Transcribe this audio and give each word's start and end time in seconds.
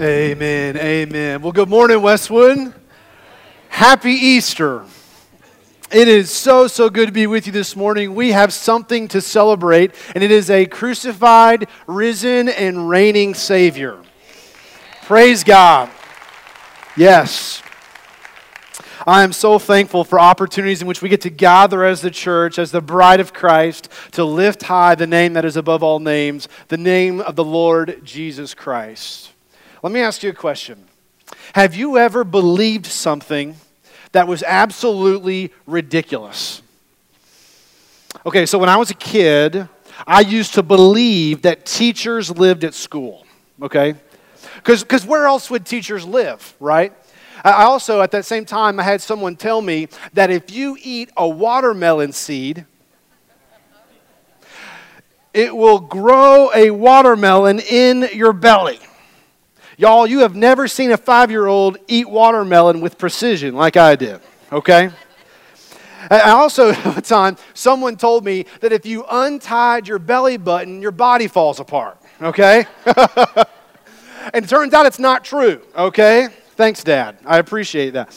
Amen. 0.00 0.78
Amen. 0.78 1.42
Well, 1.42 1.52
good 1.52 1.68
morning, 1.68 2.00
Westwood. 2.00 2.72
Happy 3.68 4.12
Easter. 4.12 4.82
It 5.92 6.08
is 6.08 6.30
so, 6.30 6.68
so 6.68 6.88
good 6.88 7.08
to 7.08 7.12
be 7.12 7.26
with 7.26 7.46
you 7.46 7.52
this 7.52 7.76
morning. 7.76 8.14
We 8.14 8.32
have 8.32 8.50
something 8.54 9.08
to 9.08 9.20
celebrate, 9.20 9.94
and 10.14 10.24
it 10.24 10.30
is 10.30 10.48
a 10.48 10.64
crucified, 10.64 11.68
risen, 11.86 12.48
and 12.48 12.88
reigning 12.88 13.34
Savior. 13.34 13.98
Praise 15.02 15.44
God. 15.44 15.90
Yes. 16.96 17.62
I 19.06 19.22
am 19.22 19.34
so 19.34 19.58
thankful 19.58 20.04
for 20.04 20.18
opportunities 20.18 20.80
in 20.80 20.88
which 20.88 21.02
we 21.02 21.10
get 21.10 21.20
to 21.22 21.30
gather 21.30 21.84
as 21.84 22.00
the 22.00 22.10
church, 22.10 22.58
as 22.58 22.70
the 22.70 22.80
bride 22.80 23.20
of 23.20 23.34
Christ, 23.34 23.90
to 24.12 24.24
lift 24.24 24.62
high 24.62 24.94
the 24.94 25.06
name 25.06 25.34
that 25.34 25.44
is 25.44 25.58
above 25.58 25.82
all 25.82 26.00
names, 26.00 26.48
the 26.68 26.78
name 26.78 27.20
of 27.20 27.36
the 27.36 27.44
Lord 27.44 28.00
Jesus 28.02 28.54
Christ. 28.54 29.29
Let 29.82 29.92
me 29.92 30.00
ask 30.00 30.22
you 30.22 30.30
a 30.30 30.34
question 30.34 30.84
Have 31.54 31.74
you 31.74 31.96
ever 31.96 32.24
believed 32.24 32.86
something 32.86 33.56
that 34.12 34.28
was 34.28 34.42
absolutely 34.42 35.52
ridiculous? 35.66 36.62
Okay, 38.26 38.44
so 38.44 38.58
when 38.58 38.68
I 38.68 38.76
was 38.76 38.90
a 38.90 38.94
kid, 38.94 39.68
I 40.06 40.20
used 40.20 40.54
to 40.54 40.62
believe 40.62 41.42
that 41.42 41.64
teachers 41.64 42.30
lived 42.30 42.64
at 42.64 42.74
school, 42.74 43.24
okay? 43.62 43.94
Because 44.56 45.06
where 45.06 45.26
else 45.26 45.50
would 45.50 45.64
teachers 45.64 46.04
live, 46.04 46.54
right? 46.60 46.92
I 47.42 47.62
also, 47.62 48.02
at 48.02 48.10
that 48.10 48.26
same 48.26 48.44
time, 48.44 48.78
I 48.78 48.82
had 48.82 49.00
someone 49.00 49.36
tell 49.36 49.62
me 49.62 49.88
that 50.12 50.30
if 50.30 50.50
you 50.50 50.76
eat 50.82 51.10
a 51.16 51.26
watermelon 51.26 52.12
seed, 52.12 52.66
it 55.32 55.56
will 55.56 55.78
grow 55.78 56.50
a 56.54 56.70
watermelon 56.70 57.60
in 57.60 58.08
your 58.12 58.34
belly. 58.34 58.80
Y'all, 59.80 60.06
you 60.06 60.18
have 60.18 60.36
never 60.36 60.68
seen 60.68 60.90
a 60.90 60.96
five 60.98 61.30
year 61.30 61.46
old 61.46 61.78
eat 61.88 62.06
watermelon 62.06 62.82
with 62.82 62.98
precision 62.98 63.54
like 63.54 63.78
I 63.78 63.96
did, 63.96 64.20
okay? 64.52 64.90
I 66.10 66.32
also, 66.32 66.72
the 66.92 67.00
time, 67.00 67.38
someone 67.54 67.96
told 67.96 68.22
me 68.22 68.44
that 68.60 68.72
if 68.72 68.84
you 68.84 69.06
untied 69.10 69.88
your 69.88 69.98
belly 69.98 70.36
button, 70.36 70.82
your 70.82 70.90
body 70.90 71.28
falls 71.28 71.60
apart, 71.60 71.96
okay? 72.20 72.66
and 72.84 74.44
it 74.44 74.50
turns 74.50 74.74
out 74.74 74.84
it's 74.84 74.98
not 74.98 75.24
true, 75.24 75.62
okay? 75.74 76.28
Thanks, 76.56 76.84
Dad. 76.84 77.16
I 77.24 77.38
appreciate 77.38 77.94
that. 77.94 78.12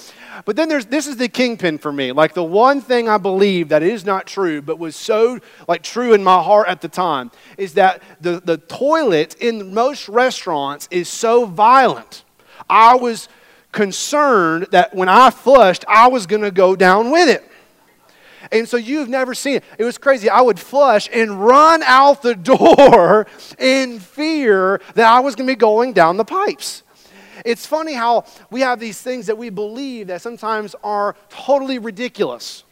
But 0.45 0.55
then 0.55 0.69
there's 0.69 0.85
this 0.85 1.07
is 1.07 1.17
the 1.17 1.27
kingpin 1.27 1.77
for 1.77 1.91
me. 1.91 2.11
Like 2.11 2.33
the 2.33 2.43
one 2.43 2.81
thing 2.81 3.07
I 3.07 3.17
believe 3.17 3.69
that 3.69 3.83
is 3.83 4.05
not 4.05 4.27
true, 4.27 4.61
but 4.61 4.79
was 4.79 4.95
so 4.95 5.39
like 5.67 5.83
true 5.83 6.13
in 6.13 6.23
my 6.23 6.41
heart 6.41 6.67
at 6.67 6.81
the 6.81 6.87
time, 6.87 7.31
is 7.57 7.73
that 7.75 8.01
the, 8.21 8.41
the 8.43 8.57
toilet 8.57 9.35
in 9.35 9.73
most 9.73 10.09
restaurants 10.09 10.87
is 10.91 11.07
so 11.07 11.45
violent. 11.45 12.23
I 12.69 12.95
was 12.95 13.29
concerned 13.71 14.67
that 14.71 14.93
when 14.93 15.09
I 15.09 15.29
flushed, 15.29 15.85
I 15.87 16.07
was 16.07 16.25
gonna 16.25 16.51
go 16.51 16.75
down 16.75 17.11
with 17.11 17.29
it. 17.29 17.49
And 18.51 18.67
so 18.67 18.77
you've 18.77 19.09
never 19.09 19.33
seen 19.33 19.55
it. 19.57 19.63
It 19.77 19.83
was 19.83 19.97
crazy. 19.97 20.29
I 20.29 20.41
would 20.41 20.59
flush 20.59 21.09
and 21.11 21.43
run 21.43 21.81
out 21.83 22.21
the 22.21 22.35
door 22.35 23.25
in 23.57 23.99
fear 23.99 24.81
that 24.95 25.11
I 25.11 25.21
was 25.21 25.35
going 25.35 25.47
to 25.47 25.51
be 25.51 25.57
going 25.57 25.93
down 25.93 26.17
the 26.17 26.25
pipes. 26.25 26.83
It's 27.43 27.65
funny 27.65 27.93
how 27.93 28.25
we 28.49 28.61
have 28.61 28.79
these 28.79 29.01
things 29.01 29.27
that 29.27 29.37
we 29.37 29.49
believe 29.49 30.07
that 30.07 30.21
sometimes 30.21 30.75
are 30.83 31.15
totally 31.29 31.79
ridiculous. 31.79 32.63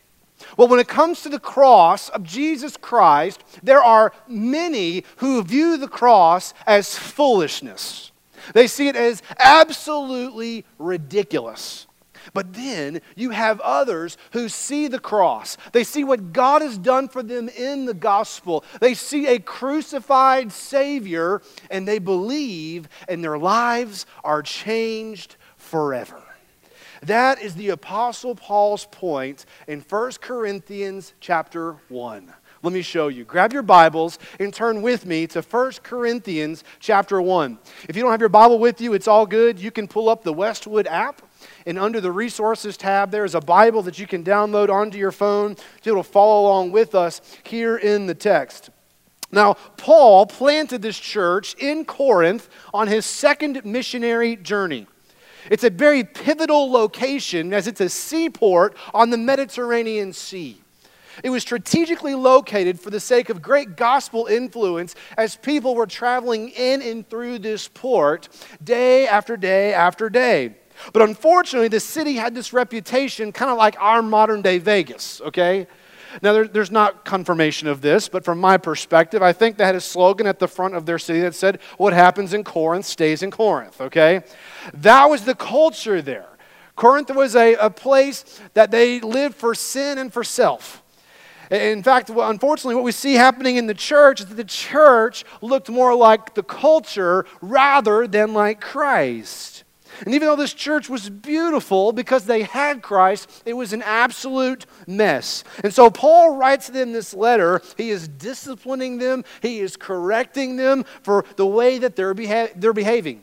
Well, 0.58 0.68
when 0.68 0.80
it 0.80 0.88
comes 0.88 1.22
to 1.22 1.30
the 1.30 1.40
cross 1.40 2.10
of 2.10 2.24
Jesus 2.24 2.78
Christ, 2.78 3.44
there 3.64 3.82
are 3.82 4.14
many 4.28 5.04
who 5.18 5.44
view 5.44 5.78
the 5.78 5.88
cross 5.88 6.54
as 6.66 6.98
foolishness. 6.98 8.12
They 8.54 8.68
see 8.68 8.88
it 8.88 8.96
as 8.96 9.22
absolutely 9.40 10.66
ridiculous. 10.80 11.88
But 12.34 12.54
then 12.54 13.02
you 13.16 13.32
have 13.32 13.60
others 13.62 14.18
who 14.32 14.50
see 14.50 14.88
the 14.88 15.00
cross. 15.00 15.58
They 15.72 15.84
see 15.84 16.04
what 16.04 16.34
God 16.34 16.62
has 16.62 16.78
done 16.78 17.08
for 17.08 17.24
them 17.24 17.50
in 17.50 17.86
the 17.86 17.94
gospel. 17.94 18.64
They 18.80 18.94
see 18.94 19.28
a 19.28 19.40
crucified 19.40 20.52
Savior 20.52 21.42
and 21.70 21.88
they 21.88 22.00
believe, 22.00 22.88
and 23.08 23.24
their 23.24 23.38
lives 23.38 24.06
are 24.24 24.42
changed 24.42 25.36
forever. 25.58 26.22
That 27.04 27.42
is 27.42 27.56
the 27.56 27.70
Apostle 27.70 28.36
Paul's 28.36 28.86
point 28.86 29.46
in 29.68 29.82
1 29.82 30.12
Corinthians 30.22 31.14
chapter 31.20 31.78
1. 31.90 32.32
Let 32.64 32.74
me 32.74 32.84
show 32.84 33.08
you. 33.08 33.24
Grab 33.26 33.54
your 33.54 33.64
Bibles 33.64 34.20
and 34.40 34.54
turn 34.54 34.84
with 34.84 35.08
me 35.08 35.26
to 35.28 35.42
1 35.42 35.72
Corinthians 35.82 36.64
chapter 36.80 37.20
1. 37.20 37.58
If 37.90 37.96
you 37.96 38.04
don't 38.04 38.12
have 38.12 38.20
your 38.20 38.30
Bible 38.30 38.60
with 38.60 38.80
you, 38.80 38.94
it's 38.94 39.08
all 39.08 39.26
good. 39.26 39.60
You 39.60 39.72
can 39.72 39.88
pull 39.88 40.10
up 40.10 40.24
the 40.24 40.34
Westwood 40.34 40.86
app 40.86 41.24
and 41.66 41.78
under 41.80 42.02
the 42.02 42.12
resources 42.12 42.78
tab, 42.78 43.12
there 43.12 43.26
is 43.26 43.36
a 43.36 43.42
Bible 43.42 43.82
that 43.84 44.00
you 44.00 44.08
can 44.08 44.24
download 44.24 44.70
onto 44.70 44.98
your 44.98 45.12
phone. 45.12 45.56
It'll 45.84 46.04
follow 46.04 46.42
along 46.42 46.72
with 46.72 46.96
us 46.96 47.22
here 47.44 47.78
in 47.78 48.08
the 48.08 48.16
text. 48.16 48.70
Now, 49.32 49.54
Paul 49.78 50.26
planted 50.26 50.82
this 50.82 51.00
church 51.00 51.56
in 51.56 51.86
Corinth 51.86 52.50
on 52.74 52.88
his 52.88 53.06
second 53.06 53.64
missionary 53.64 54.36
journey. 54.36 54.88
It's 55.50 55.64
a 55.64 55.70
very 55.70 56.04
pivotal 56.04 56.70
location 56.70 57.54
as 57.54 57.68
it's 57.68 57.82
a 57.82 57.90
seaport 57.90 58.76
on 58.94 59.10
the 59.10 59.18
Mediterranean 59.18 60.14
Sea. 60.14 60.62
It 61.24 61.30
was 61.30 61.44
strategically 61.44 62.16
located 62.16 62.80
for 62.80 62.90
the 62.90 63.00
sake 63.00 63.30
of 63.30 63.42
great 63.42 63.76
gospel 63.76 64.28
influence 64.28 64.96
as 65.18 65.36
people 65.36 65.76
were 65.76 65.86
traveling 65.86 66.50
in 66.50 66.82
and 66.82 67.08
through 67.10 67.40
this 67.40 67.68
port 67.68 68.30
day 68.64 69.08
after 69.08 69.36
day 69.38 69.74
after 69.74 70.10
day. 70.10 70.56
But 70.94 71.02
unfortunately, 71.04 71.68
the 71.68 71.80
city 71.80 72.16
had 72.16 72.36
this 72.36 72.54
reputation, 72.54 73.32
kind 73.32 73.52
of 73.52 73.58
like 73.58 73.76
our 73.80 74.02
modern 74.02 74.42
day 74.42 74.58
Vegas, 74.58 75.22
okay? 75.22 75.68
Now, 76.22 76.34
there, 76.34 76.48
there's 76.48 76.72
not 76.72 77.06
confirmation 77.06 77.68
of 77.68 77.82
this, 77.82 78.10
but 78.10 78.26
from 78.26 78.40
my 78.40 78.58
perspective, 78.58 79.22
I 79.22 79.32
think 79.32 79.58
they 79.58 79.66
had 79.66 79.76
a 79.76 79.82
slogan 79.82 80.28
at 80.28 80.40
the 80.40 80.48
front 80.48 80.76
of 80.76 80.86
their 80.86 81.00
city 81.00 81.22
that 81.22 81.36
said, 81.36 81.60
What 81.78 81.94
happens 81.94 82.34
in 82.34 82.44
Corinth 82.44 82.86
stays 82.86 83.24
in 83.24 83.32
Corinth, 83.32 83.80
okay? 83.80 84.24
That 84.74 85.06
was 85.06 85.24
the 85.24 85.36
culture 85.36 86.02
there. 86.02 86.28
Corinth 86.76 87.12
was 87.12 87.36
a, 87.36 87.54
a 87.56 87.70
place 87.70 88.42
that 88.54 88.72
they 88.72 89.00
lived 89.00 89.36
for 89.36 89.54
sin 89.56 89.98
and 89.98 90.12
for 90.12 90.24
self. 90.24 90.84
In 91.50 91.84
fact, 91.84 92.10
unfortunately, 92.10 92.76
what 92.76 92.86
we 92.86 92.94
see 92.94 93.16
happening 93.16 93.58
in 93.58 93.68
the 93.68 93.74
church 93.74 94.22
is 94.22 94.28
that 94.28 94.36
the 94.36 94.44
church 94.46 95.26
looked 95.42 95.70
more 95.70 95.94
like 95.94 96.34
the 96.34 96.44
culture 96.44 97.26
rather 97.42 98.08
than 98.08 98.34
like 98.34 98.62
Christ. 98.62 99.66
And 100.06 100.16
even 100.16 100.28
though 100.28 100.36
this 100.36 100.54
church 100.54 100.90
was 100.90 101.10
beautiful 101.10 101.92
because 101.92 102.26
they 102.26 102.44
had 102.44 102.82
Christ, 102.82 103.44
it 103.46 103.54
was 103.54 103.74
an 103.74 103.82
absolute 103.84 104.66
mess. 104.88 105.44
And 105.64 105.74
so 105.74 105.90
Paul 105.90 106.38
writes 106.38 106.68
them 106.68 106.94
this 106.94 107.14
letter. 107.14 107.62
He 107.78 107.90
is 107.90 108.08
disciplining 108.08 108.98
them, 108.98 109.24
he 109.42 109.60
is 109.60 109.78
correcting 109.78 110.58
them 110.58 110.86
for 111.04 111.26
the 111.36 111.46
way 111.46 111.78
that 111.78 111.96
they're, 111.96 112.14
beha- 112.14 112.50
they're 112.56 112.74
behaving. 112.74 113.22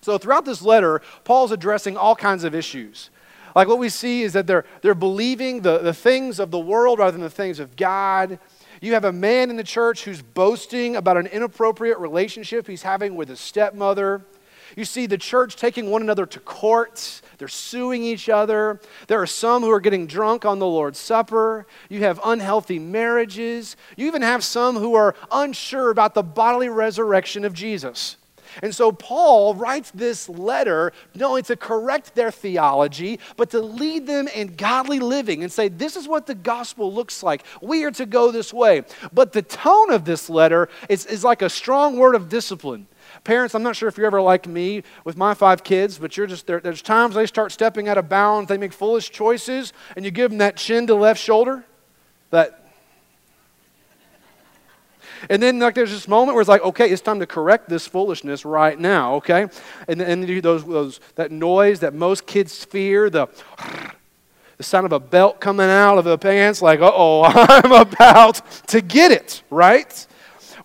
So 0.00 0.18
throughout 0.18 0.44
this 0.44 0.62
letter, 0.62 1.02
Paul's 1.24 1.52
addressing 1.52 1.96
all 1.96 2.14
kinds 2.14 2.44
of 2.44 2.54
issues. 2.54 3.10
Like 3.54 3.68
what 3.68 3.78
we 3.78 3.88
see 3.88 4.22
is 4.22 4.34
that 4.34 4.46
they're, 4.46 4.66
they're 4.82 4.94
believing 4.94 5.62
the, 5.62 5.78
the 5.78 5.94
things 5.94 6.38
of 6.38 6.50
the 6.50 6.58
world 6.58 6.98
rather 6.98 7.12
than 7.12 7.22
the 7.22 7.30
things 7.30 7.58
of 7.58 7.74
God. 7.74 8.38
You 8.82 8.92
have 8.92 9.04
a 9.04 9.12
man 9.12 9.48
in 9.48 9.56
the 9.56 9.64
church 9.64 10.04
who's 10.04 10.20
boasting 10.20 10.94
about 10.94 11.16
an 11.16 11.26
inappropriate 11.26 11.98
relationship 11.98 12.66
he's 12.66 12.82
having 12.82 13.16
with 13.16 13.30
his 13.30 13.40
stepmother. 13.40 14.22
You 14.76 14.84
see 14.84 15.06
the 15.06 15.16
church 15.16 15.56
taking 15.56 15.90
one 15.90 16.02
another 16.02 16.26
to 16.26 16.38
court. 16.38 17.22
They're 17.38 17.48
suing 17.48 18.04
each 18.04 18.28
other. 18.28 18.78
There 19.08 19.20
are 19.20 19.26
some 19.26 19.62
who 19.62 19.70
are 19.70 19.80
getting 19.80 20.06
drunk 20.06 20.44
on 20.44 20.58
the 20.58 20.66
Lord's 20.66 20.98
Supper. 20.98 21.66
You 21.88 22.00
have 22.00 22.20
unhealthy 22.22 22.78
marriages. 22.78 23.76
You 23.96 24.06
even 24.06 24.20
have 24.20 24.44
some 24.44 24.76
who 24.76 24.94
are 24.94 25.14
unsure 25.32 25.90
about 25.90 26.12
the 26.12 26.22
bodily 26.22 26.68
resurrection 26.68 27.46
of 27.46 27.54
Jesus. 27.54 28.18
And 28.62 28.74
so 28.74 28.92
Paul 28.92 29.54
writes 29.54 29.90
this 29.90 30.28
letter 30.28 30.92
not 31.14 31.28
only 31.28 31.42
to 31.42 31.56
correct 31.56 32.14
their 32.14 32.30
theology, 32.30 33.18
but 33.36 33.50
to 33.50 33.60
lead 33.60 34.06
them 34.06 34.28
in 34.28 34.56
godly 34.56 34.98
living 34.98 35.42
and 35.42 35.52
say, 35.52 35.68
this 35.68 35.96
is 35.96 36.06
what 36.06 36.26
the 36.26 36.34
gospel 36.34 36.92
looks 36.92 37.22
like. 37.22 37.44
We 37.60 37.84
are 37.84 37.90
to 37.92 38.06
go 38.06 38.30
this 38.30 38.52
way. 38.52 38.84
But 39.12 39.32
the 39.32 39.42
tone 39.42 39.90
of 39.90 40.04
this 40.04 40.30
letter 40.30 40.68
is, 40.88 41.06
is 41.06 41.24
like 41.24 41.42
a 41.42 41.50
strong 41.50 41.96
word 41.96 42.14
of 42.14 42.28
discipline. 42.28 42.86
Parents, 43.26 43.56
I'm 43.56 43.64
not 43.64 43.74
sure 43.74 43.88
if 43.88 43.96
you're 43.98 44.06
ever 44.06 44.22
like 44.22 44.46
me 44.46 44.84
with 45.02 45.16
my 45.16 45.34
five 45.34 45.64
kids, 45.64 45.98
but 45.98 46.16
you're 46.16 46.28
just 46.28 46.46
there, 46.46 46.60
there's 46.60 46.80
times 46.80 47.16
they 47.16 47.26
start 47.26 47.50
stepping 47.50 47.88
out 47.88 47.98
of 47.98 48.08
bounds, 48.08 48.48
they 48.48 48.56
make 48.56 48.72
foolish 48.72 49.10
choices, 49.10 49.72
and 49.96 50.04
you 50.04 50.12
give 50.12 50.30
them 50.30 50.38
that 50.38 50.56
chin 50.56 50.86
to 50.86 50.94
left 50.94 51.20
shoulder. 51.20 51.64
That 52.30 52.70
and 55.28 55.42
then 55.42 55.58
like 55.58 55.74
there's 55.74 55.90
this 55.90 56.06
moment 56.06 56.36
where 56.36 56.40
it's 56.40 56.48
like, 56.48 56.62
okay, 56.62 56.88
it's 56.88 57.02
time 57.02 57.18
to 57.18 57.26
correct 57.26 57.68
this 57.68 57.84
foolishness 57.84 58.44
right 58.44 58.78
now, 58.78 59.16
okay? 59.16 59.48
And 59.88 60.00
then 60.00 60.40
those, 60.40 60.64
those 60.64 61.00
that 61.16 61.32
noise 61.32 61.80
that 61.80 61.94
most 61.94 62.28
kids 62.28 62.64
fear, 62.64 63.10
the 63.10 63.26
the 64.56 64.62
sound 64.62 64.86
of 64.86 64.92
a 64.92 65.00
belt 65.00 65.40
coming 65.40 65.68
out 65.68 65.98
of 65.98 66.04
the 66.04 66.16
pants, 66.16 66.62
like, 66.62 66.78
uh 66.78 66.92
oh, 66.94 67.24
I'm 67.24 67.72
about 67.72 68.40
to 68.68 68.80
get 68.80 69.10
it, 69.10 69.42
right? 69.50 70.06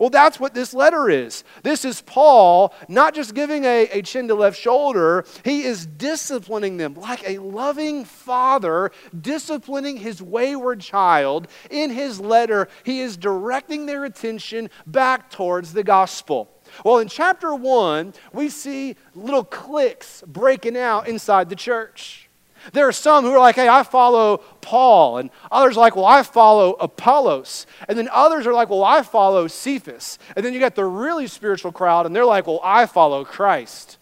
Well, 0.02 0.10
that's 0.10 0.40
what 0.40 0.56
this 0.56 0.74
letter 0.74 1.12
is. 1.12 1.44
This 1.64 1.86
is 1.86 2.02
Paul 2.02 2.74
not 2.88 3.14
just 3.14 3.36
giving 3.36 3.66
a, 3.66 3.88
a 3.92 4.02
chin 4.02 4.28
to 4.28 4.36
left 4.36 4.60
shoulder, 4.60 5.26
he 5.44 5.64
is 5.64 5.86
disciplining 5.86 6.78
them 6.78 6.96
like 6.96 7.28
a 7.28 7.38
loving 7.40 8.06
father 8.06 8.92
disciplining 9.20 9.98
his 9.98 10.22
wayward 10.22 10.82
child. 10.82 11.48
In 11.70 11.92
his 11.92 12.20
letter, 12.20 12.68
he 12.84 13.02
is 13.02 13.18
directing 13.18 13.86
their 13.86 14.06
attention 14.06 14.70
back 14.88 15.30
towards 15.30 15.74
the 15.74 15.84
gospel. 15.84 16.50
Well, 16.86 17.00
in 17.00 17.08
chapter 17.08 17.54
one, 17.54 18.14
we 18.34 18.50
see 18.50 18.96
little 19.14 19.44
cliques 19.44 20.24
breaking 20.26 20.78
out 20.78 21.08
inside 21.08 21.50
the 21.50 21.56
church. 21.56 22.30
There 22.74 22.88
are 22.88 22.92
some 22.92 23.24
who 23.26 23.32
are 23.32 23.40
like, 23.40 23.56
hey, 23.56 23.68
I 23.68 23.84
follow 23.84 24.38
Paul. 24.62 25.18
And 25.18 25.30
others 25.52 25.78
are 25.78 25.82
like, 25.82 25.96
well, 25.96 26.06
I 26.06 26.24
follow 26.24 26.74
Apollos. 26.74 27.66
And 27.88 27.98
then 27.98 28.10
others 28.12 28.46
are 28.46 28.54
like, 28.54 28.70
well, 28.70 28.84
I 28.84 29.02
follow 29.02 29.48
Cephas. 29.48 30.20
And 30.36 30.46
then 30.46 30.54
you 30.54 30.60
got 30.60 30.76
the 30.76 30.86
really 30.86 31.28
spiritual 31.28 31.72
crowd, 31.72 32.06
and 32.06 32.16
they're 32.16 32.26
like, 32.26 32.48
well, 32.48 32.62
I 32.64 32.86
follow 32.86 33.26
Christ. 33.26 33.98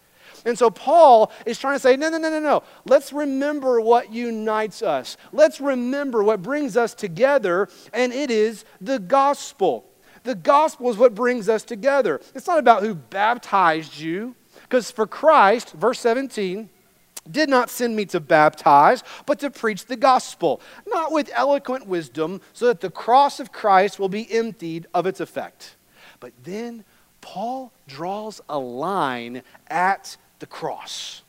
And 0.46 0.58
so 0.58 0.70
Paul 0.70 1.32
is 1.46 1.60
trying 1.60 1.76
to 1.76 1.80
say, 1.80 1.96
no, 1.96 2.10
no, 2.10 2.18
no, 2.18 2.30
no, 2.30 2.40
no. 2.40 2.64
Let's 2.86 3.12
remember 3.12 3.82
what 3.82 4.14
unites 4.14 4.82
us. 4.82 5.18
Let's 5.32 5.60
remember 5.60 6.24
what 6.24 6.42
brings 6.42 6.78
us 6.78 6.94
together, 6.94 7.68
and 7.94 8.14
it 8.14 8.32
is 8.32 8.66
the 8.80 9.00
gospel. 9.00 9.86
The 10.24 10.36
gospel 10.36 10.90
is 10.90 10.98
what 10.98 11.16
brings 11.16 11.50
us 11.50 11.64
together. 11.64 12.22
It's 12.36 12.48
not 12.48 12.60
about 12.60 12.84
who 12.84 12.96
baptized 12.96 13.98
you, 14.00 14.36
because 14.64 14.92
for 14.92 15.08
Christ, 15.08 15.74
verse 15.74 16.00
17, 16.00 16.70
did 17.32 17.50
not 17.50 17.70
send 17.70 17.96
me 17.96 18.06
to 18.06 18.20
baptize, 18.20 19.04
but 19.26 19.40
to 19.40 19.50
preach 19.50 19.86
the 19.86 19.96
gospel, 19.96 20.62
not 20.88 21.12
with 21.12 21.30
eloquent 21.34 21.88
wisdom, 21.88 22.42
so 22.54 22.68
that 22.68 22.82
the 22.82 22.90
cross 22.90 23.40
of 23.40 23.52
Christ 23.52 24.00
will 24.00 24.10
be 24.10 24.32
emptied 24.32 24.88
of 24.94 25.06
its 25.06 25.20
effect. 25.20 25.76
But 26.20 26.34
then 26.44 26.84
Paul 27.22 27.72
draws 27.88 28.42
a 28.50 28.58
line 28.58 29.44
at 29.68 30.18
the 30.40 30.46
cross. 30.46 31.22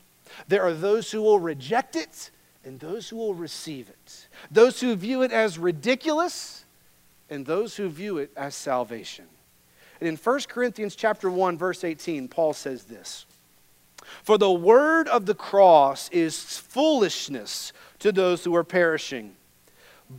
There 0.47 0.63
are 0.63 0.73
those 0.73 1.11
who 1.11 1.21
will 1.21 1.39
reject 1.39 1.95
it 1.95 2.31
and 2.63 2.79
those 2.79 3.09
who 3.09 3.17
will 3.17 3.33
receive 3.33 3.89
it, 3.89 4.27
those 4.49 4.79
who 4.79 4.95
view 4.95 5.21
it 5.23 5.31
as 5.31 5.57
ridiculous 5.57 6.65
and 7.29 7.45
those 7.45 7.75
who 7.75 7.89
view 7.89 8.17
it 8.17 8.31
as 8.35 8.55
salvation. 8.55 9.25
And 9.99 10.07
in 10.07 10.15
1 10.15 10.39
Corinthians 10.47 10.95
chapter 10.95 11.29
1 11.29 11.57
verse 11.57 11.83
18 11.83 12.27
Paul 12.27 12.53
says 12.53 12.83
this 12.83 13.25
for 14.23 14.37
the 14.37 14.51
word 14.51 15.07
of 15.07 15.25
the 15.25 15.35
cross 15.35 16.09
is 16.09 16.57
foolishness 16.57 17.73
to 17.99 18.11
those 18.11 18.43
who 18.43 18.55
are 18.55 18.63
perishing, 18.63 19.35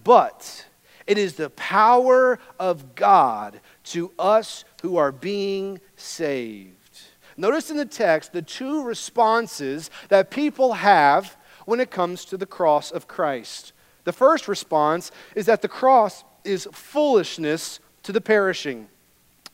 but 0.05 0.67
it 1.07 1.19
is 1.19 1.35
the 1.35 1.51
power 1.51 2.39
of 2.59 2.95
God 2.95 3.61
to 3.85 4.13
us 4.19 4.65
who 4.83 4.97
are 4.97 5.13
being 5.13 5.81
saved. 5.97 7.01
Notice 7.37 7.71
in 7.71 7.77
the 7.77 7.85
text 7.85 8.33
the 8.33 8.43
two 8.43 8.83
responses 8.85 9.91
that 10.09 10.31
people 10.31 10.75
have 10.75 11.37
when 11.65 11.81
it 11.81 11.91
comes 11.91 12.25
to 12.27 12.37
the 12.37 12.47
cross 12.47 12.91
of 12.91 13.09
Christ. 13.09 13.73
The 14.05 14.13
first 14.13 14.49
response 14.49 15.11
is 15.35 15.47
that 15.47 15.63
the 15.63 15.69
cross 15.69 16.25
is 16.45 16.69
foolishness 16.73 17.81
to 18.03 18.13
the 18.13 18.21
perishing. 18.21 18.89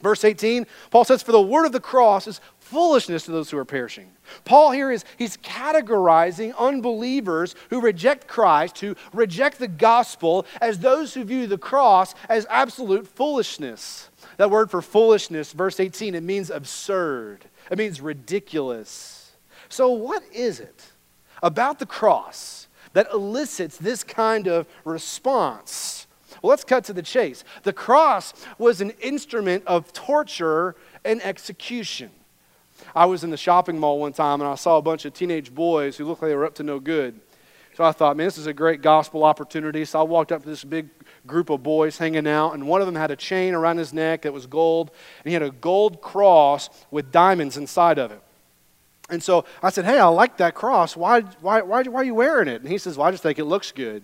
Verse 0.00 0.25
18, 0.25 0.67
Paul 0.91 1.05
says, 1.05 1.23
For 1.23 1.33
the 1.33 1.41
word 1.41 1.67
of 1.67 1.73
the 1.73 1.81
cross 1.81 2.29
is 2.29 2.41
foolishness 2.61 3.25
to 3.25 3.33
those 3.33 3.50
who 3.50 3.59
are 3.59 3.65
perishing. 3.65 4.11
Paul 4.45 4.71
here 4.71 4.93
is 4.93 5.05
he's 5.17 5.37
categorizing 5.39 6.56
unbelievers 6.56 7.56
who 7.71 7.81
reject 7.81 8.29
Christ, 8.29 8.79
who 8.79 8.95
reject 9.12 9.59
the 9.59 9.69
gospel, 9.69 10.47
as 10.61 10.79
those 10.79 11.15
who 11.15 11.25
view 11.25 11.47
the 11.47 11.59
cross 11.59 12.15
as 12.29 12.47
absolute 12.49 13.09
foolishness. 13.09 14.09
That 14.37 14.50
word 14.50 14.71
for 14.71 14.83
foolishness, 14.83 15.53
verse 15.53 15.81
18, 15.81 16.15
it 16.15 16.23
means 16.23 16.51
absurd. 16.51 17.47
It 17.71 17.79
means 17.79 18.01
ridiculous. 18.01 19.33
So 19.69 19.91
what 19.91 20.23
is 20.33 20.61
it 20.61 20.93
about 21.43 21.81
the 21.81 21.87
cross 21.87 22.69
that 22.93 23.09
elicits 23.12 23.77
this 23.77 24.05
kind 24.05 24.47
of 24.47 24.69
response? 24.85 25.98
Well, 26.43 26.50
let's 26.50 26.64
cut 26.64 26.85
to 26.85 26.93
the 26.93 27.02
chase. 27.02 27.44
The 27.62 27.73
cross 27.73 28.35
was 28.58 28.81
an 28.81 28.90
instrument 29.00 29.64
of 29.67 29.93
torture 29.93 30.76
and 31.05 31.23
execution. 31.23 32.11
I 32.94 33.06
was 33.06 33.25
in 33.25 33.31
the 33.31 33.37
shopping 33.37 33.79
mall 33.79 33.99
one 33.99 34.12
time 34.12 34.40
and 34.40 34.49
I 34.49 34.55
saw 34.55 34.79
a 34.79 34.82
bunch 34.82 35.05
of 35.05 35.12
teenage 35.12 35.55
boys 35.55 35.96
who 35.96 36.05
looked 36.05 36.23
like 36.23 36.31
they 36.31 36.37
were 36.37 36.44
up 36.44 36.55
to 36.56 36.62
no 36.62 36.79
good. 36.79 37.20
So 37.79 37.85
I 37.85 37.93
thought, 37.93 38.17
man, 38.17 38.26
this 38.26 38.38
is 38.38 38.49
a 38.49 38.52
great 38.52 38.82
gospel 38.82 39.23
opportunity. 39.23 39.85
So 39.85 40.00
I 40.00 40.02
walked 40.02 40.32
up 40.32 40.43
to 40.43 40.49
this 40.49 40.64
big 40.64 40.88
group 41.29 41.49
of 41.49 41.62
boys 41.62 41.96
hanging 41.96 42.26
out, 42.26 42.55
and 42.55 42.67
one 42.67 42.81
of 42.81 42.88
them 42.88 42.96
had 42.96 43.12
a 43.12 43.17
chain 43.17 43.55
around 43.55 43.79
his 43.79 43.93
neck 43.93 44.23
that 44.23 44.32
was 44.32 44.46
gold, 44.46 44.91
and 45.23 45.31
he 45.31 45.32
had 45.32 45.44
a 45.44 45.52
gold 45.52 46.00
cross 46.00 46.70
with 46.91 47.12
diamonds 47.12 47.56
inside 47.56 47.99
of 47.99 48.11
it. 48.11 48.20
And 49.08 49.23
so 49.23 49.44
I 49.62 49.70
said, 49.70 49.84
Hey, 49.84 49.99
I 50.00 50.06
like 50.06 50.38
that 50.38 50.56
cross. 50.56 50.96
Why, 50.96 51.20
why, 51.41 51.62
why, 51.62 51.82
why 51.82 52.00
are 52.00 52.05
you 52.05 52.17
wearing 52.17 52.49
it? 52.49 52.62
And 52.62 52.69
he 52.69 52.79
says, 52.79 52.99
Well, 52.99 53.06
I 53.06 53.12
just 53.12 53.23
think 53.23 53.38
it 53.38 53.44
looks 53.44 53.70
good. 53.70 54.02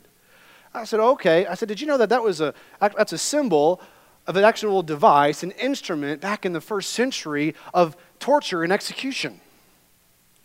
I 0.74 0.84
said, 0.84 1.00
Okay. 1.00 1.46
I 1.46 1.54
said, 1.54 1.68
Did 1.68 1.80
you 1.80 1.86
know 1.86 1.98
that, 1.98 2.08
that 2.08 2.22
was 2.22 2.40
a, 2.40 2.54
that's 2.80 3.12
a 3.12 3.18
symbol 3.18 3.80
of 4.26 4.36
an 4.36 4.44
actual 4.44 4.82
device, 4.82 5.42
an 5.42 5.50
instrument 5.52 6.20
back 6.20 6.46
in 6.46 6.52
the 6.52 6.60
first 6.60 6.92
century 6.92 7.54
of 7.72 7.96
torture 8.18 8.62
and 8.62 8.72
execution. 8.72 9.40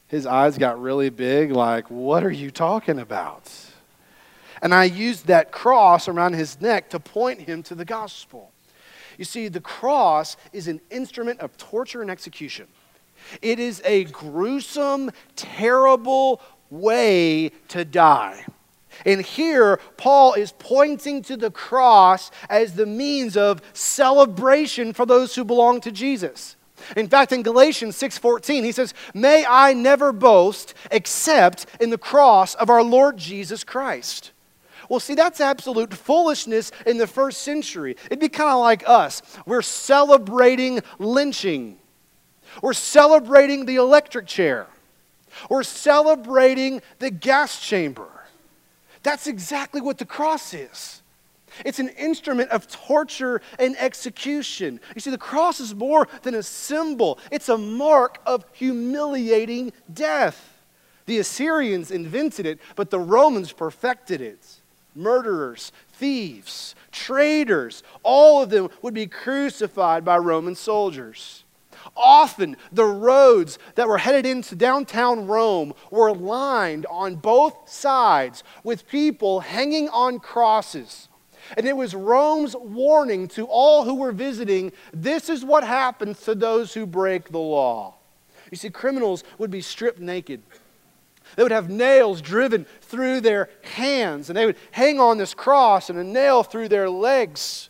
His 0.07 0.25
eyes 0.25 0.57
got 0.57 0.81
really 0.81 1.09
big, 1.09 1.51
like, 1.51 1.89
What 1.89 2.23
are 2.23 2.31
you 2.31 2.51
talking 2.51 2.99
about? 2.99 3.51
And 4.61 4.73
I 4.73 4.85
used 4.85 5.27
that 5.27 5.51
cross 5.51 6.07
around 6.07 6.33
his 6.33 6.59
neck 6.59 6.89
to 6.89 6.99
point 6.99 7.41
him 7.41 7.63
to 7.63 7.75
the 7.75 7.85
gospel. 7.85 8.51
You 9.17 9.23
see, 9.23 9.47
the 9.47 9.61
cross 9.61 10.35
is 10.51 10.67
an 10.67 10.81
instrument 10.89 11.39
of 11.39 11.55
torture 11.57 12.01
and 12.01 12.11
execution. 12.11 12.67
It 13.41 13.59
is 13.59 13.81
a 13.85 14.05
gruesome, 14.05 15.11
terrible 15.35 16.41
way 16.69 17.51
to 17.69 17.85
die. 17.85 18.45
And 19.05 19.21
here, 19.21 19.79
Paul 19.97 20.33
is 20.33 20.51
pointing 20.53 21.21
to 21.23 21.37
the 21.37 21.51
cross 21.51 22.31
as 22.49 22.73
the 22.73 22.85
means 22.85 23.37
of 23.37 23.61
celebration 23.73 24.93
for 24.93 25.05
those 25.05 25.35
who 25.35 25.43
belong 25.43 25.81
to 25.81 25.91
Jesus. 25.91 26.55
In 26.95 27.07
fact, 27.07 27.31
in 27.31 27.43
Galatians 27.43 27.97
6:14, 27.97 28.63
he 28.63 28.71
says, 28.71 28.93
"May 29.13 29.45
I 29.45 29.73
never 29.73 30.11
boast 30.11 30.73
except 30.91 31.65
in 31.79 31.89
the 31.89 31.97
cross 31.97 32.55
of 32.55 32.69
our 32.69 32.83
Lord 32.83 33.17
Jesus 33.17 33.63
Christ." 33.63 34.31
Well, 34.87 34.99
see, 34.99 35.13
that's 35.13 35.39
absolute 35.39 35.93
foolishness 35.93 36.71
in 36.85 36.97
the 36.97 37.05
first 37.05 37.43
century. 37.43 37.95
It'd 38.05 38.19
be 38.19 38.27
kind 38.27 38.49
of 38.49 38.59
like 38.59 38.87
us. 38.87 39.21
We're 39.45 39.61
celebrating 39.61 40.81
lynching. 40.97 41.77
We're 42.61 42.73
celebrating 42.73 43.65
the 43.65 43.75
electric 43.75 44.25
chair. 44.25 44.65
We're 45.47 45.63
celebrating 45.63 46.81
the 46.97 47.11
gas 47.11 47.59
chamber. 47.59 48.07
That's 49.09 49.25
exactly 49.25 49.81
what 49.81 49.97
the 49.97 50.05
cross 50.05 50.53
is. 50.53 51.01
It's 51.65 51.79
an 51.79 51.89
instrument 51.97 52.51
of 52.51 52.67
torture 52.67 53.41
and 53.57 53.75
execution. 53.77 54.79
You 54.93 55.01
see, 55.01 55.09
the 55.09 55.17
cross 55.17 55.59
is 55.59 55.73
more 55.73 56.07
than 56.21 56.35
a 56.35 56.43
symbol, 56.43 57.17
it's 57.31 57.49
a 57.49 57.57
mark 57.57 58.19
of 58.27 58.45
humiliating 58.53 59.73
death. 59.91 60.59
The 61.07 61.17
Assyrians 61.17 61.89
invented 61.89 62.45
it, 62.45 62.59
but 62.75 62.91
the 62.91 62.99
Romans 62.99 63.51
perfected 63.51 64.21
it. 64.21 64.61
Murderers, 64.93 65.71
thieves, 65.93 66.75
traitors, 66.91 67.81
all 68.03 68.43
of 68.43 68.51
them 68.51 68.69
would 68.83 68.93
be 68.93 69.07
crucified 69.07 70.05
by 70.05 70.19
Roman 70.19 70.53
soldiers. 70.53 71.45
Often, 71.95 72.57
the 72.71 72.85
roads 72.85 73.59
that 73.75 73.87
were 73.87 73.97
headed 73.97 74.25
into 74.25 74.55
downtown 74.55 75.27
Rome 75.27 75.73
were 75.91 76.13
lined 76.13 76.85
on 76.87 77.15
both 77.15 77.69
sides 77.69 78.43
with 78.63 78.87
people 78.87 79.41
hanging 79.41 79.89
on 79.89 80.19
crosses. 80.19 81.07
And 81.57 81.65
it 81.65 81.75
was 81.75 81.95
Rome's 81.95 82.55
warning 82.55 83.27
to 83.29 83.45
all 83.45 83.83
who 83.83 83.95
were 83.95 84.11
visiting 84.11 84.71
this 84.93 85.29
is 85.29 85.43
what 85.43 85.63
happens 85.63 86.21
to 86.21 86.35
those 86.35 86.73
who 86.73 86.85
break 86.85 87.29
the 87.29 87.39
law. 87.39 87.95
You 88.51 88.57
see, 88.57 88.69
criminals 88.69 89.23
would 89.37 89.51
be 89.51 89.61
stripped 89.61 89.99
naked. 89.99 90.41
They 91.35 91.43
would 91.43 91.51
have 91.51 91.69
nails 91.69 92.21
driven 92.21 92.65
through 92.81 93.21
their 93.21 93.49
hands, 93.61 94.29
and 94.29 94.37
they 94.37 94.45
would 94.45 94.57
hang 94.71 94.99
on 94.99 95.17
this 95.17 95.33
cross 95.33 95.89
and 95.89 95.99
a 95.99 96.03
nail 96.03 96.43
through 96.43 96.69
their 96.69 96.89
legs 96.89 97.68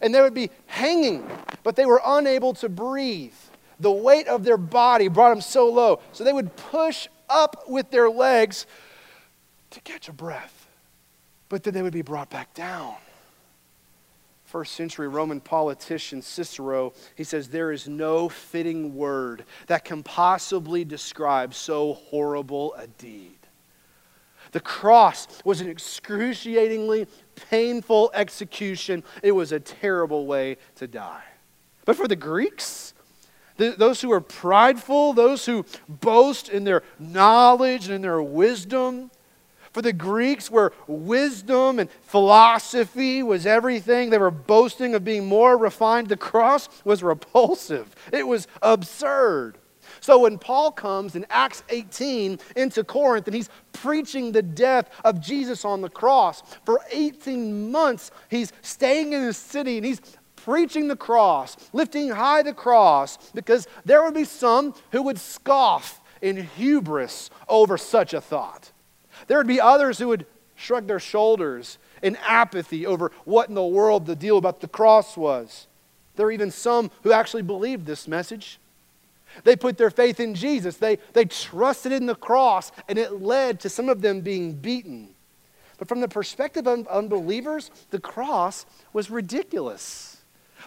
and 0.00 0.14
they 0.14 0.20
would 0.20 0.34
be 0.34 0.50
hanging, 0.66 1.28
but 1.62 1.76
they 1.76 1.86
were 1.86 2.00
unable 2.04 2.54
to 2.54 2.68
breathe. 2.68 3.34
The 3.80 3.90
weight 3.90 4.28
of 4.28 4.44
their 4.44 4.58
body 4.58 5.08
brought 5.08 5.30
them 5.30 5.40
so 5.40 5.68
low. 5.70 6.00
So 6.12 6.24
they 6.24 6.32
would 6.32 6.54
push 6.56 7.08
up 7.28 7.68
with 7.68 7.90
their 7.90 8.10
legs 8.10 8.66
to 9.70 9.80
catch 9.80 10.08
a 10.08 10.12
breath, 10.12 10.68
but 11.48 11.62
then 11.62 11.74
they 11.74 11.82
would 11.82 11.92
be 11.92 12.02
brought 12.02 12.30
back 12.30 12.52
down. 12.54 12.94
First 14.44 14.74
century 14.74 15.06
Roman 15.06 15.40
politician 15.40 16.22
Cicero, 16.22 16.92
he 17.14 17.22
says, 17.22 17.48
There 17.48 17.70
is 17.70 17.86
no 17.86 18.28
fitting 18.28 18.96
word 18.96 19.44
that 19.68 19.84
can 19.84 20.02
possibly 20.02 20.84
describe 20.84 21.54
so 21.54 21.94
horrible 21.94 22.74
a 22.74 22.88
deed. 22.88 23.39
The 24.52 24.60
cross 24.60 25.28
was 25.44 25.60
an 25.60 25.68
excruciatingly 25.68 27.06
painful 27.48 28.10
execution. 28.14 29.04
It 29.22 29.32
was 29.32 29.52
a 29.52 29.60
terrible 29.60 30.26
way 30.26 30.56
to 30.76 30.86
die. 30.86 31.22
But 31.84 31.96
for 31.96 32.08
the 32.08 32.16
Greeks, 32.16 32.94
those 33.56 34.00
who 34.00 34.12
are 34.12 34.20
prideful, 34.20 35.12
those 35.12 35.46
who 35.46 35.64
boast 35.88 36.48
in 36.48 36.64
their 36.64 36.82
knowledge 36.98 37.86
and 37.86 37.94
in 37.94 38.02
their 38.02 38.22
wisdom, 38.22 39.10
for 39.72 39.82
the 39.82 39.92
Greeks, 39.92 40.50
where 40.50 40.72
wisdom 40.88 41.78
and 41.78 41.88
philosophy 42.02 43.22
was 43.22 43.46
everything, 43.46 44.10
they 44.10 44.18
were 44.18 44.30
boasting 44.32 44.96
of 44.96 45.04
being 45.04 45.26
more 45.26 45.56
refined. 45.56 46.08
The 46.08 46.16
cross 46.16 46.68
was 46.84 47.04
repulsive, 47.04 47.94
it 48.12 48.26
was 48.26 48.48
absurd. 48.62 49.58
So 50.00 50.20
when 50.20 50.38
Paul 50.38 50.72
comes 50.72 51.14
in 51.14 51.26
Acts 51.30 51.62
18 51.68 52.38
into 52.56 52.84
Corinth 52.84 53.26
and 53.26 53.34
he's 53.34 53.50
preaching 53.72 54.32
the 54.32 54.42
death 54.42 54.90
of 55.04 55.20
Jesus 55.20 55.64
on 55.64 55.80
the 55.80 55.90
cross, 55.90 56.42
for 56.64 56.80
18 56.90 57.70
months 57.70 58.10
he's 58.28 58.52
staying 58.62 59.12
in 59.12 59.26
the 59.26 59.34
city 59.34 59.76
and 59.76 59.86
he's 59.86 60.00
preaching 60.36 60.88
the 60.88 60.96
cross, 60.96 61.56
lifting 61.72 62.08
high 62.08 62.42
the 62.42 62.54
cross, 62.54 63.18
because 63.32 63.66
there 63.84 64.02
would 64.02 64.14
be 64.14 64.24
some 64.24 64.74
who 64.92 65.02
would 65.02 65.18
scoff 65.18 66.00
in 66.22 66.36
hubris 66.44 67.30
over 67.48 67.76
such 67.76 68.14
a 68.14 68.20
thought. 68.20 68.72
There 69.26 69.38
would 69.38 69.46
be 69.46 69.60
others 69.60 69.98
who 69.98 70.08
would 70.08 70.26
shrug 70.54 70.86
their 70.86 71.00
shoulders 71.00 71.78
in 72.02 72.16
apathy 72.16 72.86
over 72.86 73.12
what 73.24 73.48
in 73.48 73.54
the 73.54 73.64
world 73.64 74.06
the 74.06 74.16
deal 74.16 74.38
about 74.38 74.60
the 74.60 74.68
cross 74.68 75.16
was. 75.16 75.66
There 76.16 76.26
are 76.26 76.32
even 76.32 76.50
some 76.50 76.90
who 77.02 77.12
actually 77.12 77.42
believed 77.42 77.86
this 77.86 78.06
message. 78.06 78.59
They 79.44 79.56
put 79.56 79.78
their 79.78 79.90
faith 79.90 80.20
in 80.20 80.34
Jesus. 80.34 80.76
They, 80.76 80.98
they 81.12 81.24
trusted 81.24 81.92
in 81.92 82.06
the 82.06 82.14
cross, 82.14 82.72
and 82.88 82.98
it 82.98 83.22
led 83.22 83.60
to 83.60 83.68
some 83.68 83.88
of 83.88 84.02
them 84.02 84.20
being 84.20 84.52
beaten. 84.52 85.14
But 85.78 85.88
from 85.88 86.00
the 86.00 86.08
perspective 86.08 86.66
of 86.66 86.86
unbelievers, 86.88 87.70
the 87.90 88.00
cross 88.00 88.66
was 88.92 89.10
ridiculous. 89.10 90.18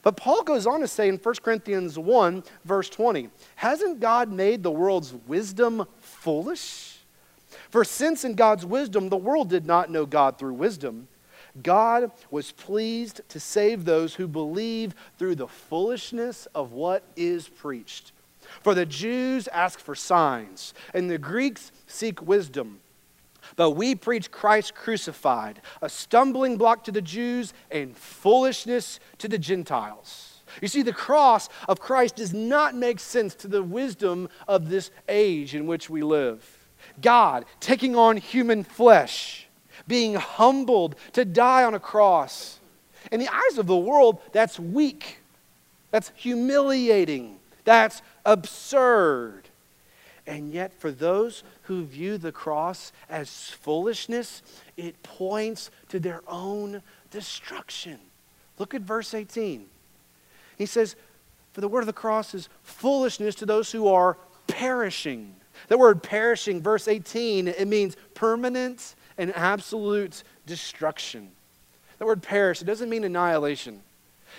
But 0.01 0.17
Paul 0.17 0.43
goes 0.43 0.65
on 0.65 0.79
to 0.79 0.88
say 0.88 1.08
in 1.08 1.17
1 1.17 1.36
Corinthians 1.43 2.00
1, 2.00 2.43
verse 2.65 2.89
20, 2.89 3.29
Hasn't 3.55 4.00
God 4.00 4.32
made 4.32 4.63
the 4.63 4.72
world's 4.72 5.13
wisdom 5.27 5.86
foolish? 6.00 6.98
For 7.70 7.84
since 7.84 8.24
in 8.24 8.34
God's 8.34 8.65
wisdom 8.65 9.10
the 9.10 9.17
world 9.17 9.50
did 9.50 9.65
not 9.65 9.91
know 9.91 10.05
God 10.05 10.39
through 10.39 10.53
wisdom, 10.53 11.08
God 11.62 12.12
was 12.32 12.51
pleased 12.51 13.22
to 13.29 13.39
save 13.39 13.86
those 13.86 14.15
who 14.15 14.27
believe 14.27 14.96
through 15.20 15.36
the 15.36 15.48
foolishness 15.48 16.48
of 16.55 16.72
what 16.72 17.03
is 17.15 17.48
preached. 17.48 18.12
For 18.62 18.74
the 18.74 18.86
Jews 18.86 19.48
ask 19.50 19.79
for 19.79 19.95
signs, 19.95 20.74
and 20.93 21.10
the 21.10 21.17
Greeks 21.17 21.72
seek 21.88 22.22
wisdom. 22.22 22.79
But 23.55 23.72
we 23.72 23.95
preach 23.95 24.31
Christ 24.31 24.74
crucified, 24.74 25.62
a 25.81 25.89
stumbling 25.89 26.57
block 26.57 26.83
to 26.86 26.91
the 26.91 27.01
Jews 27.01 27.53
and 27.72 27.95
foolishness 27.95 29.00
to 29.17 29.27
the 29.27 29.38
Gentiles. 29.38 30.41
You 30.62 30.67
see, 30.67 30.81
the 30.81 30.93
cross 30.93 31.50
of 31.67 31.79
Christ 31.79 32.17
does 32.17 32.33
not 32.33 32.75
make 32.75 33.00
sense 33.00 33.36
to 33.36 33.48
the 33.48 33.63
wisdom 33.63 34.29
of 34.48 34.69
this 34.69 34.91
age 35.10 35.55
in 35.55 35.67
which 35.67 35.89
we 35.89 36.03
live. 36.03 36.67
God 37.01 37.45
taking 37.60 37.95
on 37.95 38.17
human 38.17 38.63
flesh, 38.63 39.48
being 39.88 40.15
humbled 40.15 40.95
to 41.13 41.25
die 41.25 41.63
on 41.63 41.74
a 41.74 41.79
cross. 41.79 42.60
In 43.12 43.19
the 43.19 43.33
eyes 43.33 43.57
of 43.57 43.67
the 43.67 43.75
world, 43.75 44.19
that's 44.31 44.60
weak, 44.60 45.17
that's 45.91 46.12
humiliating, 46.15 47.39
that's 47.63 48.01
absurd. 48.25 49.50
And 50.25 50.51
yet, 50.51 50.74
for 50.74 50.89
those 50.91 51.43
who 51.63 51.84
view 51.84 52.17
the 52.17 52.32
cross 52.32 52.93
as 53.10 53.50
foolishness, 53.50 54.41
it 54.77 55.01
points 55.03 55.70
to 55.89 56.00
their 56.00 56.22
own 56.27 56.82
destruction. 57.12 58.00
Look 58.58 58.74
at 58.74 58.82
verse 58.82 59.13
18. 59.13 59.65
He 60.58 60.65
says, 60.65 60.96
For 61.51 61.62
the 61.62 61.67
word 61.67 61.82
of 61.82 61.88
the 61.88 61.93
cross 61.93 62.34
is 62.34 62.48
foolishness 62.62 63.36
to 63.36 63.46
those 63.46 63.72
who 63.72 63.88
are 63.88 64.17
perishing. 64.48 65.36
The 65.67 65.77
word 65.77 66.01
perishing, 66.01 66.62
verse 66.62 66.88
18, 66.88 67.50
it 67.50 67.67
means 67.67 67.98
permanent 68.13 68.96
and 69.17 69.36
absolute 69.36 70.24
destruction. 70.46 71.32
The 72.00 72.05
word 72.05 72.24
perish, 72.24 72.62
it 72.62 72.65
doesn't 72.65 72.89
mean 72.89 73.03
annihilation. 73.03 73.82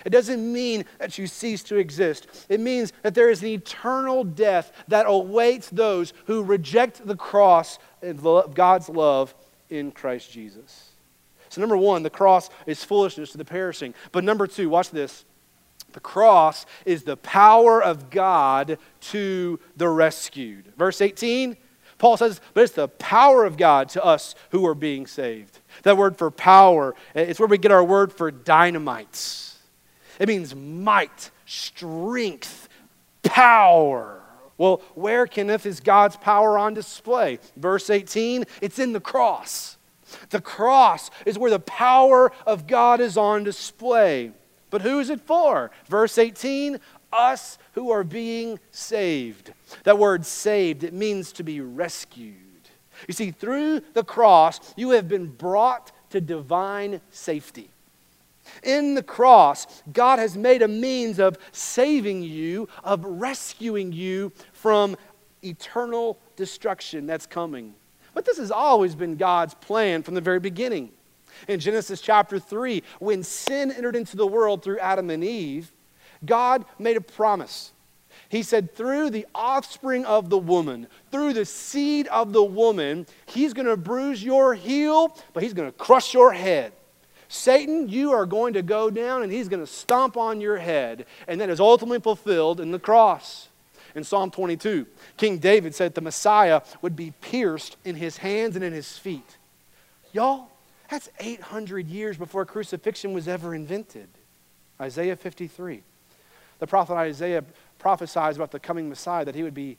It 0.05 0.11
doesn't 0.11 0.53
mean 0.53 0.85
that 0.99 1.19
you 1.19 1.27
cease 1.27 1.63
to 1.65 1.77
exist. 1.77 2.47
It 2.49 2.61
means 2.61 2.93
that 3.03 3.15
there 3.15 3.31
is 3.31 3.43
an 3.43 3.49
eternal 3.49 4.25
death 4.25 4.73
that 4.89 5.07
awaits 5.07 5.69
those 5.71 6.13
who 6.27 6.43
reject 6.43 7.07
the 7.07 7.17
cross 7.17 7.79
of 8.03 8.55
God's 8.55 8.89
love 8.89 9.35
in 9.71 9.93
Christ 9.93 10.31
Jesus. 10.31 10.91
So, 11.49 11.61
number 11.61 11.77
one, 11.77 12.03
the 12.03 12.11
cross 12.11 12.51
is 12.67 12.83
foolishness 12.83 13.33
to 13.33 13.39
the 13.39 13.45
perishing. 13.45 13.95
But 14.13 14.25
number 14.25 14.47
two, 14.47 14.69
watch 14.69 14.91
this 14.91 15.25
the 15.93 16.01
cross 16.01 16.67
is 16.85 17.05
the 17.05 17.17
power 17.17 17.83
of 17.83 18.11
God 18.11 18.79
to 19.01 19.61
the 19.77 19.89
rescued. 19.89 20.73
Verse 20.77 21.01
18, 21.01 21.57
Paul 21.99 22.17
says, 22.17 22.41
but 22.53 22.65
it's 22.65 22.73
the 22.73 22.89
power 22.89 23.45
of 23.45 23.57
God 23.57 23.89
to 23.91 24.05
us 24.05 24.35
who 24.51 24.67
are 24.67 24.75
being 24.75 25.07
saved. 25.07 25.61
That 25.85 25.97
word 25.97 26.19
for 26.19 26.31
power, 26.31 26.95
it's 27.15 27.39
where 27.39 27.49
we 27.49 27.59
get 27.59 27.71
our 27.71 27.85
word 27.85 28.13
for 28.13 28.31
dynamites. 28.31 29.54
It 30.19 30.29
means 30.29 30.55
might, 30.55 31.31
strength, 31.47 32.69
power. 33.23 34.23
Well, 34.57 34.83
where, 34.95 35.27
Kenneth, 35.27 35.67
is 35.67 35.81
God's 35.81 36.17
power 36.17 36.59
on 36.59 36.75
display? 36.75 37.39
Verse 37.57 37.91
18, 37.91 38.45
it's 38.61 38.79
in 38.79 38.93
the 38.93 39.01
cross. 39.01 39.77
The 40.31 40.41
cross 40.41 41.11
is 41.27 41.39
where 41.39 41.51
the 41.51 41.59
power 41.59 42.31
of 42.47 42.67
God 42.67 43.01
is 43.01 43.17
on 43.17 43.43
display. 43.43 44.31
But 44.71 44.83
who 44.83 45.01
is 45.01 45.11
it 45.11 45.21
for? 45.21 45.71
Verse 45.89 46.19
18 46.19 46.81
us 47.15 47.59
who 47.73 47.91
are 47.91 48.05
being 48.05 48.59
saved. 48.71 49.53
That 49.85 49.99
word 49.99 50.27
saved, 50.27 50.85
it 50.85 50.93
means 50.93 51.33
to 51.33 51.45
be 51.45 51.61
rescued. 51.61 52.35
You 53.09 53.15
see, 53.15 53.31
through 53.31 53.81
the 53.93 54.05
cross, 54.05 54.61
you 54.77 54.91
have 54.91 55.09
been 55.09 55.27
brought 55.27 55.93
to 56.11 56.21
divine 56.21 57.01
safety. 57.11 57.71
In 58.63 58.95
the 58.95 59.03
cross, 59.03 59.83
God 59.93 60.19
has 60.19 60.37
made 60.37 60.63
a 60.63 60.69
means 60.69 61.19
of 61.19 61.39
saving 61.53 62.23
you, 62.23 62.69
of 62.83 63.05
rescuing 63.05 63.93
you 63.93 64.33
from 64.53 64.97
eternal 65.43 66.19
destruction 66.37 67.07
that's 67.07 67.27
coming. 67.27 67.75
But 68.15 68.25
this 68.25 68.39
has 68.39 68.51
always 68.51 68.95
been 68.95 69.17
God's 69.17 69.55
plan 69.55 70.03
from 70.03 70.15
the 70.15 70.21
very 70.21 70.41
beginning. 70.41 70.93
In 71.49 71.59
Genesis 71.59 72.01
chapter 72.01 72.39
3, 72.39 72.83
when 73.01 73.23
sin 73.23 73.73
entered 73.73 73.97
into 73.97 74.17
the 74.17 74.27
world 74.27 74.63
through 74.63 74.79
Adam 74.79 75.11
and 75.11 75.25
Eve, 75.25 75.73
God 76.25 76.65
made 76.79 76.97
a 76.97 77.01
promise. 77.01 77.73
He 78.29 78.43
said, 78.43 78.75
through 78.75 79.11
the 79.11 79.27
offspring 79.35 80.05
of 80.05 80.31
the 80.31 80.39
woman, 80.39 80.87
through 81.11 81.33
the 81.33 81.45
seed 81.45 82.07
of 82.09 82.33
the 82.33 82.45
woman, 82.45 83.07
he's 83.27 83.53
going 83.53 83.67
to 83.67 83.77
bruise 83.77 84.23
your 84.23 84.55
heel, 84.55 85.17
but 85.33 85.43
he's 85.43 85.55
going 85.55 85.71
to 85.71 85.77
crush 85.77 86.15
your 86.15 86.33
head. 86.33 86.73
Satan, 87.35 87.89
you 87.89 88.13
are 88.13 88.27
going 88.27 88.53
to 88.55 88.63
go 88.63 88.91
down 88.91 89.25
and 89.25 89.33
he's 89.33 89.49
going 89.49 89.63
to 89.63 89.71
stomp 89.71 90.17
on 90.17 90.41
your 90.41 90.57
head. 90.57 91.05
And 91.27 91.41
that 91.41 91.51
is 91.51 91.59
ultimately 91.59 91.99
fulfilled 91.99 92.61
in 92.61 92.71
the 92.71 92.79
cross. 92.79 93.49
In 93.97 94.05
Psalm 94.05 94.31
22, 94.31 94.87
King 95.17 95.39
David 95.39 95.75
said 95.75 95.95
the 95.95 96.01
Messiah 96.01 96.63
would 96.81 96.95
be 96.95 97.13
pierced 97.21 97.77
in 97.85 97.97
his 97.97 98.19
hands 98.19 98.55
and 98.55 98.65
in 98.65 98.73
his 98.73 98.97
feet. 98.99 99.37
Y'all, 100.13 100.49
that's 100.89 101.11
800 101.19 101.89
years 101.89 102.17
before 102.17 102.47
crucifixion 102.47 103.13
was 103.13 103.27
ever 103.27 103.53
invented. 103.53 104.09
Isaiah 104.81 105.17
53. 105.17 105.83
The 106.61 106.67
prophet 106.69 106.95
Isaiah 106.95 107.45
prophesies 107.81 108.37
about 108.37 108.53
the 108.53 108.61
coming 108.61 108.89
Messiah 108.89 109.25
that 109.25 109.35
he 109.35 109.43
would 109.43 109.55
be 109.55 109.77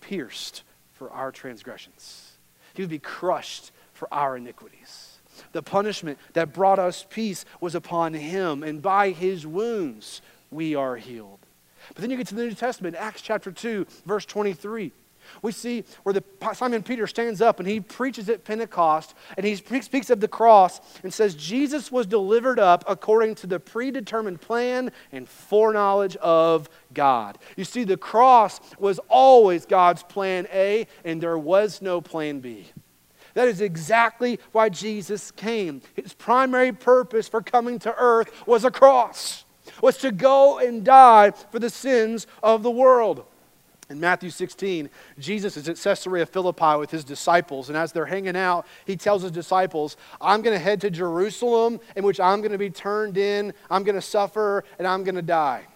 pierced 0.00 0.62
for 0.94 1.10
our 1.10 1.30
transgressions, 1.30 2.32
he 2.72 2.82
would 2.82 2.90
be 2.90 2.98
crushed 2.98 3.70
for 3.92 4.08
our 4.12 4.38
iniquities. 4.38 5.05
The 5.52 5.62
punishment 5.62 6.18
that 6.32 6.52
brought 6.52 6.78
us 6.78 7.06
peace 7.08 7.44
was 7.60 7.74
upon 7.74 8.14
him, 8.14 8.62
and 8.62 8.82
by 8.82 9.10
his 9.10 9.46
wounds 9.46 10.22
we 10.50 10.74
are 10.74 10.96
healed. 10.96 11.40
But 11.88 12.02
then 12.02 12.10
you 12.10 12.16
get 12.16 12.26
to 12.28 12.34
the 12.34 12.44
New 12.44 12.54
Testament, 12.54 12.96
Acts 12.96 13.22
chapter 13.22 13.52
2, 13.52 13.86
verse 14.04 14.24
23. 14.24 14.92
We 15.42 15.52
see 15.52 15.84
where 16.02 16.12
the, 16.12 16.22
Simon 16.54 16.82
Peter 16.82 17.06
stands 17.06 17.40
up 17.40 17.58
and 17.58 17.68
he 17.68 17.80
preaches 17.80 18.28
at 18.28 18.44
Pentecost 18.44 19.14
and 19.36 19.44
he 19.44 19.56
speaks 19.56 20.10
of 20.10 20.20
the 20.20 20.28
cross 20.28 20.80
and 21.02 21.12
says, 21.12 21.34
Jesus 21.34 21.90
was 21.90 22.06
delivered 22.06 22.58
up 22.58 22.84
according 22.86 23.34
to 23.36 23.46
the 23.46 23.60
predetermined 23.60 24.40
plan 24.40 24.92
and 25.12 25.28
foreknowledge 25.28 26.16
of 26.16 26.68
God. 26.94 27.38
You 27.56 27.64
see, 27.64 27.84
the 27.84 27.96
cross 27.96 28.60
was 28.78 29.00
always 29.08 29.66
God's 29.66 30.02
plan 30.02 30.46
A, 30.52 30.86
and 31.04 31.20
there 31.20 31.38
was 31.38 31.82
no 31.82 32.00
plan 32.00 32.40
B. 32.40 32.66
That 33.36 33.48
is 33.48 33.60
exactly 33.60 34.40
why 34.52 34.70
Jesus 34.70 35.30
came. 35.30 35.82
His 35.92 36.14
primary 36.14 36.72
purpose 36.72 37.28
for 37.28 37.42
coming 37.42 37.78
to 37.80 37.94
earth 37.98 38.30
was 38.46 38.64
a 38.64 38.70
cross, 38.70 39.44
was 39.82 39.98
to 39.98 40.10
go 40.10 40.58
and 40.58 40.82
die 40.82 41.32
for 41.52 41.58
the 41.58 41.68
sins 41.68 42.26
of 42.42 42.62
the 42.62 42.70
world. 42.70 43.26
In 43.90 44.00
Matthew 44.00 44.30
16, 44.30 44.88
Jesus 45.18 45.58
is 45.58 45.68
at 45.68 45.76
Caesarea 45.76 46.24
Philippi 46.24 46.78
with 46.78 46.90
his 46.90 47.04
disciples, 47.04 47.68
and 47.68 47.76
as 47.76 47.92
they're 47.92 48.06
hanging 48.06 48.38
out, 48.38 48.66
he 48.86 48.96
tells 48.96 49.20
his 49.20 49.32
disciples, 49.32 49.98
I'm 50.18 50.40
going 50.40 50.56
to 50.56 50.64
head 50.64 50.80
to 50.80 50.90
Jerusalem, 50.90 51.78
in 51.94 52.04
which 52.06 52.18
I'm 52.18 52.40
going 52.40 52.52
to 52.52 52.58
be 52.58 52.70
turned 52.70 53.18
in, 53.18 53.52
I'm 53.68 53.84
going 53.84 53.96
to 53.96 54.02
suffer, 54.02 54.64
and 54.78 54.88
I'm 54.88 55.04
going 55.04 55.14
to 55.14 55.20
die. 55.20 55.66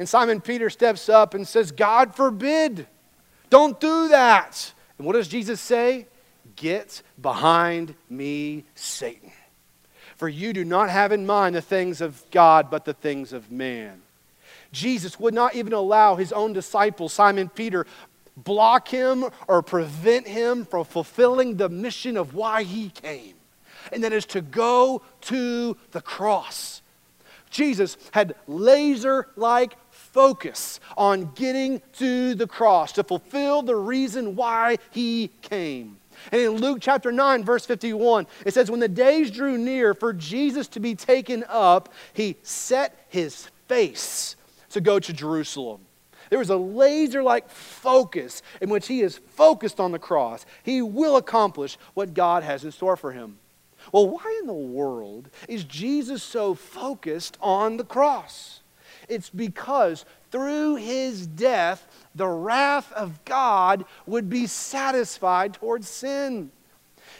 And 0.00 0.08
Simon 0.08 0.40
Peter 0.40 0.70
steps 0.70 1.08
up 1.08 1.34
and 1.34 1.46
says, 1.46 1.70
God 1.70 2.16
forbid, 2.16 2.88
don't 3.48 3.78
do 3.78 4.08
that. 4.08 4.72
And 4.98 5.06
what 5.06 5.12
does 5.12 5.28
Jesus 5.28 5.60
say? 5.60 6.08
Get 6.60 7.02
behind 7.20 7.94
me, 8.10 8.64
Satan. 8.74 9.32
For 10.16 10.28
you 10.28 10.52
do 10.52 10.64
not 10.64 10.90
have 10.90 11.12
in 11.12 11.26
mind 11.26 11.54
the 11.54 11.62
things 11.62 12.00
of 12.00 12.24
God, 12.32 12.70
but 12.70 12.84
the 12.84 12.94
things 12.94 13.32
of 13.32 13.52
man. 13.52 14.02
Jesus 14.72 15.18
would 15.20 15.34
not 15.34 15.54
even 15.54 15.72
allow 15.72 16.16
his 16.16 16.32
own 16.32 16.52
disciple, 16.52 17.08
Simon 17.08 17.48
Peter, 17.48 17.86
block 18.36 18.88
him 18.88 19.24
or 19.46 19.62
prevent 19.62 20.26
him 20.26 20.64
from 20.64 20.84
fulfilling 20.84 21.56
the 21.56 21.68
mission 21.68 22.16
of 22.16 22.34
why 22.34 22.64
he 22.64 22.90
came. 22.90 23.34
And 23.92 24.04
that 24.04 24.12
is 24.12 24.26
to 24.26 24.40
go 24.40 25.02
to 25.22 25.76
the 25.92 26.00
cross. 26.00 26.82
Jesus 27.50 27.96
had 28.12 28.34
laser 28.46 29.28
like 29.36 29.76
focus 29.90 30.80
on 30.96 31.30
getting 31.34 31.80
to 31.94 32.34
the 32.34 32.46
cross 32.46 32.92
to 32.92 33.04
fulfill 33.04 33.62
the 33.62 33.76
reason 33.76 34.36
why 34.36 34.78
he 34.90 35.30
came. 35.42 35.98
And 36.32 36.40
in 36.40 36.50
Luke 36.52 36.78
chapter 36.80 37.12
9, 37.12 37.44
verse 37.44 37.66
51, 37.66 38.26
it 38.44 38.54
says, 38.54 38.70
When 38.70 38.80
the 38.80 38.88
days 38.88 39.30
drew 39.30 39.58
near 39.58 39.94
for 39.94 40.12
Jesus 40.12 40.68
to 40.68 40.80
be 40.80 40.94
taken 40.94 41.44
up, 41.48 41.92
he 42.12 42.36
set 42.42 43.06
his 43.08 43.48
face 43.66 44.36
to 44.70 44.80
go 44.80 44.98
to 44.98 45.12
Jerusalem. 45.12 45.80
There 46.30 46.38
was 46.38 46.50
a 46.50 46.56
laser 46.56 47.22
like 47.22 47.50
focus 47.50 48.42
in 48.60 48.68
which 48.68 48.86
he 48.86 49.00
is 49.00 49.18
focused 49.18 49.80
on 49.80 49.92
the 49.92 49.98
cross. 49.98 50.44
He 50.62 50.82
will 50.82 51.16
accomplish 51.16 51.78
what 51.94 52.14
God 52.14 52.42
has 52.42 52.64
in 52.64 52.72
store 52.72 52.96
for 52.96 53.12
him. 53.12 53.38
Well, 53.92 54.08
why 54.08 54.38
in 54.40 54.46
the 54.46 54.52
world 54.52 55.30
is 55.48 55.64
Jesus 55.64 56.22
so 56.22 56.54
focused 56.54 57.38
on 57.40 57.76
the 57.76 57.84
cross? 57.84 58.60
It's 59.08 59.30
because 59.30 60.04
through 60.30 60.76
his 60.76 61.26
death, 61.26 61.86
the 62.14 62.28
wrath 62.28 62.92
of 62.92 63.24
God 63.24 63.84
would 64.06 64.28
be 64.28 64.46
satisfied 64.46 65.54
towards 65.54 65.88
sin. 65.88 66.50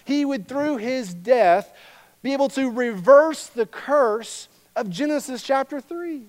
He 0.04 0.24
would, 0.24 0.48
through 0.48 0.78
his 0.78 1.14
death, 1.14 1.72
be 2.22 2.32
able 2.32 2.48
to 2.50 2.70
reverse 2.70 3.46
the 3.46 3.66
curse 3.66 4.48
of 4.74 4.90
Genesis 4.90 5.42
chapter 5.42 5.80
3. 5.80 6.22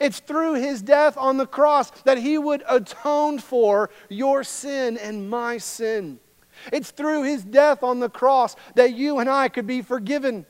It's 0.00 0.20
through 0.20 0.54
his 0.54 0.80
death 0.82 1.16
on 1.16 1.36
the 1.36 1.46
cross 1.46 1.90
that 2.02 2.18
he 2.18 2.38
would 2.38 2.62
atone 2.68 3.38
for 3.38 3.90
your 4.08 4.44
sin 4.44 4.96
and 4.96 5.28
my 5.28 5.58
sin. 5.58 6.18
It's 6.72 6.90
through 6.90 7.24
his 7.24 7.44
death 7.44 7.82
on 7.82 8.00
the 8.00 8.08
cross 8.08 8.56
that 8.74 8.94
you 8.94 9.18
and 9.18 9.28
I 9.28 9.48
could 9.48 9.66
be 9.66 9.82
forgiven. 9.82 10.46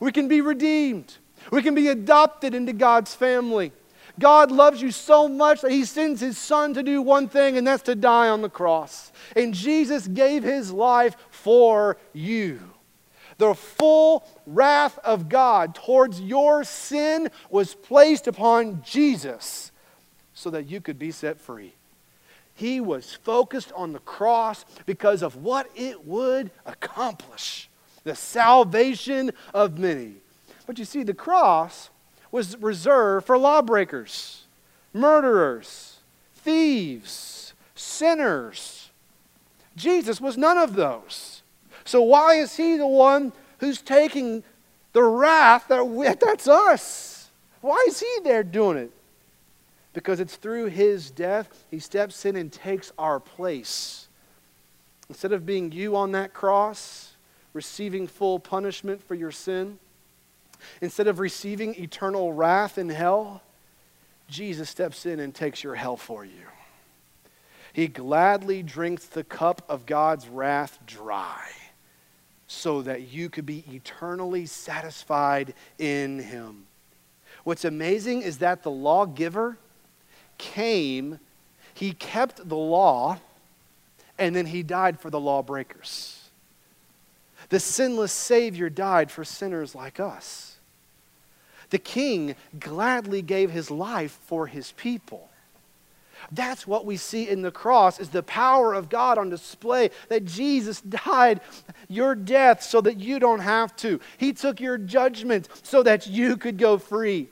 We 0.00 0.12
can 0.12 0.28
be 0.28 0.40
redeemed. 0.40 1.16
We 1.50 1.62
can 1.62 1.74
be 1.74 1.88
adopted 1.88 2.54
into 2.54 2.72
God's 2.72 3.14
family. 3.14 3.72
God 4.18 4.50
loves 4.50 4.80
you 4.80 4.90
so 4.90 5.28
much 5.28 5.60
that 5.60 5.70
he 5.70 5.84
sends 5.84 6.20
his 6.20 6.38
son 6.38 6.74
to 6.74 6.82
do 6.82 7.02
one 7.02 7.28
thing, 7.28 7.58
and 7.58 7.66
that's 7.66 7.82
to 7.84 7.94
die 7.94 8.28
on 8.28 8.42
the 8.42 8.48
cross. 8.48 9.12
And 9.34 9.52
Jesus 9.52 10.08
gave 10.08 10.42
his 10.42 10.72
life 10.72 11.16
for 11.30 11.98
you. 12.12 12.60
The 13.38 13.54
full 13.54 14.26
wrath 14.46 14.98
of 14.98 15.28
God 15.28 15.74
towards 15.74 16.20
your 16.20 16.64
sin 16.64 17.30
was 17.50 17.74
placed 17.74 18.26
upon 18.26 18.82
Jesus 18.82 19.72
so 20.32 20.48
that 20.50 20.66
you 20.68 20.80
could 20.80 20.98
be 20.98 21.10
set 21.10 21.40
free. 21.40 21.74
He 22.54 22.80
was 22.80 23.12
focused 23.22 23.72
on 23.76 23.92
the 23.92 23.98
cross 23.98 24.64
because 24.86 25.22
of 25.22 25.36
what 25.36 25.70
it 25.74 26.06
would 26.06 26.50
accomplish 26.64 27.68
the 28.04 28.14
salvation 28.14 29.32
of 29.52 29.78
many. 29.78 30.14
But 30.66 30.78
you 30.78 30.84
see, 30.84 31.02
the 31.02 31.12
cross 31.12 31.90
was 32.36 32.54
reserved 32.58 33.26
for 33.26 33.38
lawbreakers, 33.38 34.42
murderers, 34.92 36.00
thieves, 36.34 37.54
sinners. 37.74 38.90
Jesus 39.74 40.20
was 40.20 40.36
none 40.36 40.58
of 40.58 40.74
those. 40.74 41.42
So 41.86 42.02
why 42.02 42.34
is 42.34 42.54
he 42.54 42.76
the 42.76 42.86
one 42.86 43.32
who's 43.56 43.80
taking 43.80 44.44
the 44.92 45.02
wrath 45.02 45.68
that 45.68 45.82
we, 45.88 46.04
that's 46.20 46.46
us? 46.46 47.30
Why 47.62 47.82
is 47.88 48.00
he 48.00 48.18
there 48.22 48.44
doing 48.44 48.76
it? 48.76 48.90
Because 49.94 50.20
it's 50.20 50.36
through 50.36 50.66
his 50.66 51.10
death, 51.10 51.64
he 51.70 51.78
steps 51.78 52.26
in 52.26 52.36
and 52.36 52.52
takes 52.52 52.92
our 52.98 53.18
place. 53.18 54.08
Instead 55.08 55.32
of 55.32 55.46
being 55.46 55.72
you 55.72 55.96
on 55.96 56.12
that 56.12 56.34
cross, 56.34 57.14
receiving 57.54 58.06
full 58.06 58.38
punishment 58.38 59.02
for 59.02 59.14
your 59.14 59.30
sin, 59.30 59.78
instead 60.80 61.06
of 61.06 61.18
receiving 61.18 61.74
eternal 61.74 62.32
wrath 62.32 62.78
in 62.78 62.88
hell, 62.88 63.42
Jesus 64.28 64.68
steps 64.68 65.06
in 65.06 65.20
and 65.20 65.34
takes 65.34 65.62
your 65.62 65.74
hell 65.74 65.96
for 65.96 66.24
you. 66.24 66.46
He 67.72 67.88
gladly 67.88 68.62
drinks 68.62 69.06
the 69.06 69.24
cup 69.24 69.62
of 69.68 69.86
God's 69.86 70.28
wrath 70.28 70.78
dry 70.86 71.50
so 72.46 72.82
that 72.82 73.12
you 73.12 73.28
could 73.28 73.46
be 73.46 73.64
eternally 73.70 74.46
satisfied 74.46 75.52
in 75.78 76.20
him. 76.20 76.66
What's 77.44 77.64
amazing 77.64 78.22
is 78.22 78.38
that 78.38 78.62
the 78.62 78.70
lawgiver 78.70 79.58
came, 80.38 81.18
he 81.74 81.92
kept 81.92 82.48
the 82.48 82.56
law, 82.56 83.18
and 84.18 84.34
then 84.34 84.46
he 84.46 84.62
died 84.62 84.98
for 84.98 85.10
the 85.10 85.20
lawbreakers. 85.20 86.15
The 87.48 87.60
sinless 87.60 88.12
Savior 88.12 88.68
died 88.68 89.10
for 89.10 89.24
sinners 89.24 89.74
like 89.74 90.00
us. 90.00 90.56
The 91.70 91.78
king 91.78 92.34
gladly 92.58 93.22
gave 93.22 93.50
his 93.50 93.70
life 93.70 94.18
for 94.26 94.46
his 94.46 94.72
people. 94.72 95.28
That's 96.32 96.66
what 96.66 96.84
we 96.84 96.96
see 96.96 97.28
in 97.28 97.42
the 97.42 97.50
cross 97.50 98.00
is 98.00 98.08
the 98.08 98.22
power 98.22 98.74
of 98.74 98.88
God 98.88 99.18
on 99.18 99.30
display 99.30 99.90
that 100.08 100.24
Jesus 100.24 100.80
died 100.80 101.40
your 101.88 102.14
death 102.14 102.62
so 102.62 102.80
that 102.80 102.98
you 102.98 103.18
don't 103.18 103.40
have 103.40 103.76
to. 103.76 104.00
He 104.18 104.32
took 104.32 104.60
your 104.60 104.78
judgment 104.78 105.48
so 105.62 105.82
that 105.82 106.06
you 106.06 106.36
could 106.36 106.58
go 106.58 106.78
free. 106.78 107.28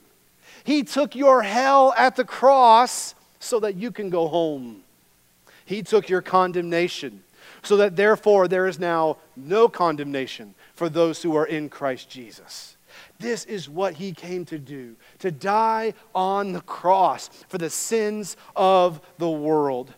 He 0.63 0.83
took 0.83 1.17
your 1.17 1.43
hell 1.43 1.93
at 1.97 2.17
the 2.17 2.25
cross 2.25 3.15
so 3.41 3.61
that 3.61 3.77
you 3.77 3.91
can 3.91 4.11
go 4.11 4.29
home. 4.29 4.83
He 5.65 5.83
took 5.83 6.09
your 6.09 6.23
condemnation 6.23 7.23
so 7.65 7.77
that 7.79 7.97
therefore 7.97 8.47
there 8.47 8.67
is 8.67 8.79
now 8.79 9.17
no 9.37 9.69
condemnation 9.69 10.55
for 10.75 10.89
those 10.89 11.23
who 11.23 11.37
are 11.37 11.47
in 11.47 11.69
Christ 11.69 12.09
Jesus. 12.09 12.77
This 13.19 13.45
is 13.45 13.69
what 13.69 13.95
he 13.95 14.13
came 14.13 14.45
to 14.47 14.59
do 14.59 14.97
to 15.21 15.31
die 15.31 15.95
on 16.15 16.53
the 16.53 16.61
cross 16.61 17.29
for 17.49 17.59
the 17.59 17.71
sins 17.71 18.37
of 18.55 19.01
the 19.19 19.31
world. 19.31 19.95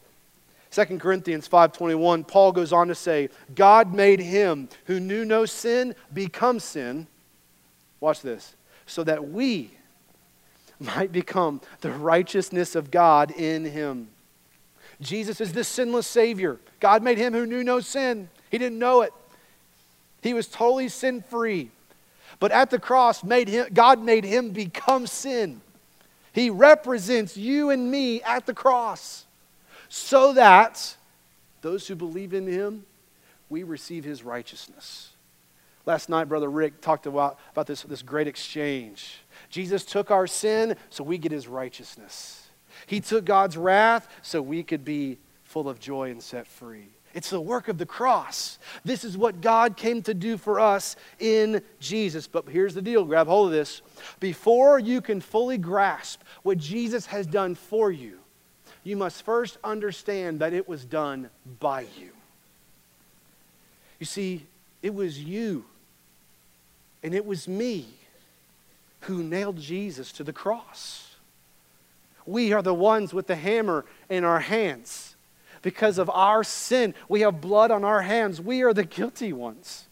2 0.71 0.99
Corinthians 0.99 1.49
5:21 1.49 2.27
Paul 2.27 2.53
goes 2.53 2.73
on 2.73 2.89
to 2.89 2.95
say, 2.95 3.31
God 3.55 3.95
made 3.95 4.21
him 4.21 4.69
who 4.85 5.01
knew 5.01 5.25
no 5.25 5.47
sin 5.47 5.95
become 6.13 6.61
sin. 6.61 7.07
Watch 8.01 8.21
this. 8.21 8.55
So 8.87 9.03
that 9.05 9.29
we 9.29 9.73
might 10.79 11.11
become 11.13 11.61
the 11.81 11.91
righteousness 11.91 12.75
of 12.75 12.91
God 12.91 13.31
in 13.31 13.65
him. 13.65 14.09
Jesus 15.01 15.41
is 15.41 15.53
the 15.53 15.65
sinless 15.65 16.07
savior. 16.07 16.59
God 16.81 17.03
made 17.03 17.19
him 17.19 17.33
who 17.33 17.47
knew 17.47 17.63
no 17.63 17.81
sin. 17.81 18.29
He 18.51 18.59
didn't 18.59 18.79
know 18.79 19.03
it. 19.03 19.13
He 20.23 20.35
was 20.35 20.47
totally 20.47 20.89
sin 20.89 21.23
free. 21.23 21.71
But 22.41 22.53
at 22.53 22.71
the 22.71 22.79
cross, 22.79 23.23
made 23.25 23.49
him, 23.49 23.69
God 23.73 24.03
made 24.03 24.25
him 24.25 24.51
become 24.51 25.07
sin. 25.07 25.61
He 26.33 26.51
represents 26.51 27.37
you 27.37 27.71
and 27.71 27.91
me 27.91 28.23
at 28.23 28.47
the 28.47 28.55
cross 28.55 29.25
so 29.89 30.35
that 30.35 30.97
those 31.63 31.87
who 31.87 31.95
believe 31.95 32.35
in 32.35 32.47
him, 32.47 32.85
we 33.49 33.63
receive 33.63 34.05
his 34.05 34.23
righteousness. 34.23 35.11
Last 35.87 36.09
night, 36.09 36.25
Brother 36.25 36.51
Rick 36.51 36.81
talked 36.81 37.07
about, 37.07 37.39
about 37.53 37.67
this, 37.67 37.83
this 37.83 38.03
great 38.03 38.27
exchange. 38.27 39.21
Jesus 39.49 39.85
took 39.85 40.11
our 40.11 40.27
sin 40.27 40.77
so 40.91 41.05
we 41.05 41.17
get 41.17 41.31
his 41.31 41.47
righteousness. 41.47 42.46
He 42.87 43.01
took 43.01 43.25
God's 43.25 43.57
wrath 43.57 44.09
so 44.23 44.41
we 44.41 44.63
could 44.63 44.85
be 44.85 45.19
full 45.45 45.69
of 45.69 45.79
joy 45.81 46.11
and 46.11 46.23
set 46.23 46.47
free. 46.47 46.89
It's 47.15 47.31
the 47.31 47.41
work 47.41 47.69
of 47.69 47.79
the 47.79 47.87
cross. 47.87 48.59
This 48.85 49.03
is 49.03 49.17
what 49.17 49.41
God 49.41 49.77
came 49.77 50.03
to 50.03 50.13
do 50.13 50.37
for 50.37 50.61
us 50.61 50.97
in 51.19 51.63
Jesus. 51.81 52.27
But 52.27 52.47
here's 52.49 52.75
the 52.75 52.83
deal 52.83 53.05
grab 53.07 53.27
hold 53.27 53.47
of 53.47 53.53
this. 53.53 53.81
Before 54.21 54.79
you 54.79 55.01
can 55.01 55.23
fully 55.23 55.57
grasp 55.57 56.21
what 56.43 56.59
Jesus 56.59 57.07
has 57.07 57.27
done 57.27 57.55
for 57.55 57.91
you, 57.91 58.19
you 58.85 58.97
must 58.97 59.23
first 59.23 59.57
understand 59.65 60.41
that 60.41 60.53
it 60.53 60.69
was 60.69 60.85
done 60.85 61.31
by 61.59 61.87
you. 61.99 62.11
You 63.99 64.07
see, 64.07 64.45
it 64.83 64.95
was 64.95 65.19
you 65.19 65.65
and 67.03 67.15
it 67.15 67.25
was 67.25 67.49
me 67.49 67.87
who 69.01 69.23
nailed 69.23 69.59
Jesus 69.59 70.13
to 70.13 70.25
the 70.25 70.33
cross. 70.33 71.06
We 72.27 72.53
are 72.53 72.63
the 72.63 72.75
ones 72.75 73.15
with 73.15 73.27
the 73.27 73.37
hammer 73.37 73.85
in 74.11 74.25
our 74.25 74.41
hands 74.41 75.17
because 75.63 75.99
of 75.99 76.11
our 76.11 76.45
sin. 76.45 76.95
We 77.09 77.23
have 77.23 77.41
blood 77.41 77.71
on 77.71 77.85
our 77.85 78.03
hands. 78.03 78.41
We 78.41 78.63
are 78.63 78.75
the 78.75 78.85
guilty 78.85 79.33
ones. 79.33 79.87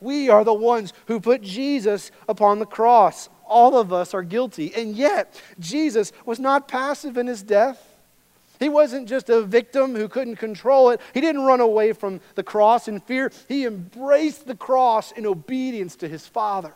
We 0.00 0.28
are 0.28 0.44
the 0.44 0.54
ones 0.54 0.92
who 1.06 1.20
put 1.20 1.42
Jesus 1.42 2.10
upon 2.28 2.58
the 2.58 2.66
cross. 2.66 3.28
All 3.46 3.78
of 3.78 3.92
us 3.92 4.12
are 4.12 4.22
guilty. 4.22 4.74
And 4.74 4.94
yet, 4.94 5.40
Jesus 5.58 6.12
was 6.26 6.38
not 6.38 6.68
passive 6.68 7.16
in 7.16 7.26
his 7.26 7.42
death. 7.42 7.84
He 8.60 8.68
wasn't 8.68 9.08
just 9.08 9.30
a 9.30 9.42
victim 9.42 9.94
who 9.94 10.08
couldn't 10.08 10.36
control 10.36 10.90
it. 10.90 11.00
He 11.14 11.20
didn't 11.20 11.44
run 11.44 11.60
away 11.60 11.92
from 11.92 12.20
the 12.34 12.42
cross 12.42 12.88
in 12.88 13.00
fear. 13.00 13.30
He 13.48 13.64
embraced 13.64 14.46
the 14.46 14.56
cross 14.56 15.12
in 15.12 15.26
obedience 15.26 15.96
to 15.96 16.08
his 16.08 16.26
Father. 16.26 16.74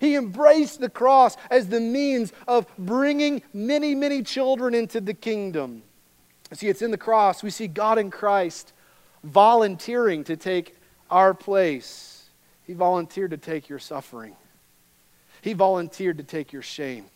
He 0.00 0.16
embraced 0.16 0.80
the 0.80 0.90
cross 0.90 1.36
as 1.50 1.68
the 1.68 1.80
means 1.80 2.32
of 2.46 2.66
bringing 2.78 3.42
many, 3.52 3.94
many 3.94 4.22
children 4.22 4.74
into 4.74 5.00
the 5.00 5.14
kingdom. 5.14 5.82
See, 6.52 6.68
it's 6.68 6.82
in 6.82 6.90
the 6.90 6.98
cross. 6.98 7.42
We 7.42 7.50
see 7.50 7.66
God 7.66 7.98
in 7.98 8.10
Christ 8.10 8.72
volunteering 9.24 10.24
to 10.24 10.36
take 10.36 10.76
our 11.10 11.34
place. 11.34 12.28
He 12.64 12.72
volunteered 12.72 13.30
to 13.30 13.36
take 13.36 13.68
your 13.68 13.78
suffering, 13.78 14.36
He 15.40 15.52
volunteered 15.52 16.18
to 16.18 16.24
take 16.24 16.52
your 16.52 16.62
shame. 16.62 17.06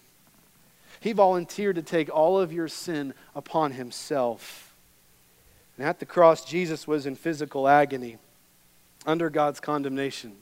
He 0.99 1.13
volunteered 1.13 1.77
to 1.77 1.83
take 1.83 2.15
all 2.15 2.39
of 2.39 2.53
your 2.53 2.69
sin 2.69 3.15
upon 3.35 3.73
Himself. 3.73 4.75
And 5.79 5.87
at 5.87 5.99
the 5.99 6.05
cross, 6.05 6.45
Jesus 6.45 6.87
was 6.87 7.07
in 7.07 7.17
physical 7.17 7.67
agony 7.67 8.19
under 9.07 9.31
God's 9.31 9.61
condemnation. 9.61 10.37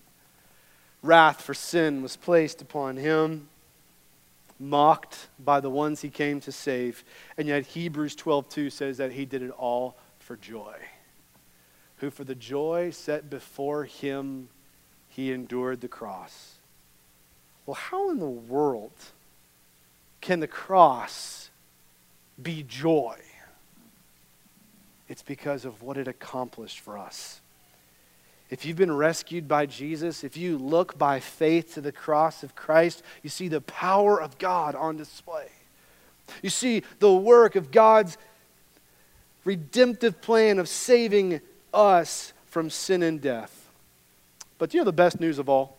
Wrath 1.02 1.40
for 1.40 1.54
sin 1.54 2.02
was 2.02 2.16
placed 2.16 2.60
upon 2.60 2.96
Him 2.96 3.48
mocked 4.58 5.28
by 5.38 5.60
the 5.60 5.70
ones 5.70 6.00
he 6.00 6.10
came 6.10 6.40
to 6.40 6.52
save. 6.52 7.04
And 7.36 7.46
yet 7.48 7.66
Hebrews 7.66 8.16
12:2 8.16 8.70
says 8.70 8.96
that 8.98 9.12
he 9.12 9.24
did 9.24 9.42
it 9.42 9.50
all 9.50 9.96
for 10.18 10.36
joy. 10.36 10.76
Who 11.98 12.10
for 12.10 12.24
the 12.24 12.34
joy 12.34 12.90
set 12.90 13.30
before 13.30 13.84
him 13.84 14.48
he 15.08 15.32
endured 15.32 15.80
the 15.80 15.88
cross. 15.88 16.56
Well, 17.66 17.74
how 17.74 18.10
in 18.10 18.18
the 18.18 18.28
world 18.28 18.92
can 20.20 20.40
the 20.40 20.48
cross 20.48 21.50
be 22.40 22.62
joy? 22.62 23.18
It's 25.08 25.22
because 25.22 25.64
of 25.64 25.82
what 25.82 25.96
it 25.96 26.06
accomplished 26.06 26.80
for 26.80 26.98
us. 26.98 27.40
If 28.50 28.64
you've 28.64 28.76
been 28.76 28.96
rescued 28.96 29.46
by 29.46 29.66
Jesus, 29.66 30.24
if 30.24 30.36
you 30.36 30.56
look 30.56 30.96
by 30.96 31.20
faith 31.20 31.74
to 31.74 31.80
the 31.80 31.92
cross 31.92 32.42
of 32.42 32.54
Christ, 32.54 33.02
you 33.22 33.28
see 33.28 33.48
the 33.48 33.60
power 33.60 34.20
of 34.20 34.38
God 34.38 34.74
on 34.74 34.96
display. 34.96 35.48
You 36.42 36.50
see 36.50 36.82
the 36.98 37.12
work 37.12 37.56
of 37.56 37.70
God's 37.70 38.16
redemptive 39.44 40.20
plan 40.20 40.58
of 40.58 40.68
saving 40.68 41.40
us 41.74 42.32
from 42.46 42.70
sin 42.70 43.02
and 43.02 43.20
death. 43.20 43.68
But 44.58 44.72
you 44.72 44.80
know 44.80 44.84
the 44.84 44.92
best 44.92 45.20
news 45.20 45.38
of 45.38 45.48
all? 45.48 45.76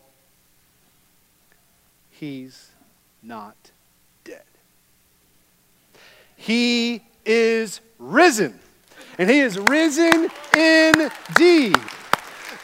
He's 2.11 2.69
not 3.23 3.55
dead. 4.23 4.43
He 6.35 7.01
is 7.25 7.81
risen. 7.97 8.59
And 9.17 9.29
he 9.29 9.39
is 9.39 9.57
risen 9.57 10.29
indeed. 10.55 11.75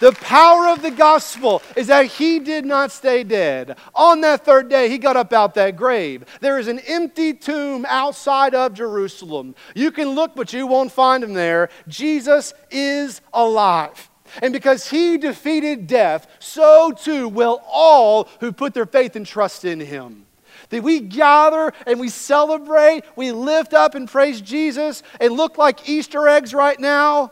The 0.06 0.12
power 0.12 0.68
of 0.68 0.84
the 0.84 0.92
gospel 0.92 1.64
is 1.76 1.88
that 1.88 2.06
he 2.06 2.38
did 2.38 2.64
not 2.64 2.92
stay 2.92 3.24
dead. 3.24 3.76
On 3.96 4.22
that 4.22 4.46
third 4.46 4.70
day, 4.70 4.88
he 4.88 5.00
got 5.00 5.18
up 5.18 5.34
out 5.34 5.56
that 5.56 5.78
grave. 5.78 6.26
There 6.42 6.60
is 6.60 6.68
an 6.68 6.78
empty 6.78 7.34
tomb 7.34 7.88
outside 7.90 8.54
of 8.54 8.76
Jerusalem. 8.76 9.56
You 9.74 9.90
can 9.92 10.10
look, 10.10 10.36
but 10.36 10.54
you 10.54 10.68
won't 10.68 10.92
find 10.92 11.24
him 11.24 11.34
there. 11.34 11.70
Jesus 11.88 12.54
is 12.70 13.22
alive. 13.34 14.12
And 14.44 14.54
because 14.54 14.92
he 14.92 15.18
defeated 15.18 15.88
death, 15.88 16.28
so 16.38 16.92
too 16.92 17.28
will 17.28 17.64
all 17.68 18.30
who 18.42 18.52
put 18.52 18.76
their 18.76 18.86
faith 18.86 19.16
and 19.16 19.26
trust 19.26 19.66
in 19.66 19.80
him. 19.80 20.28
That 20.70 20.84
we 20.84 21.00
gather 21.00 21.74
and 21.88 22.00
we 22.00 22.10
celebrate, 22.10 23.06
we 23.16 23.32
lift 23.32 23.74
up 23.74 23.96
and 23.96 24.08
praise 24.08 24.40
Jesus 24.40 25.02
and 25.20 25.34
look 25.34 25.58
like 25.58 25.90
Easter 25.90 26.28
eggs 26.28 26.54
right 26.54 26.80
now 26.80 27.32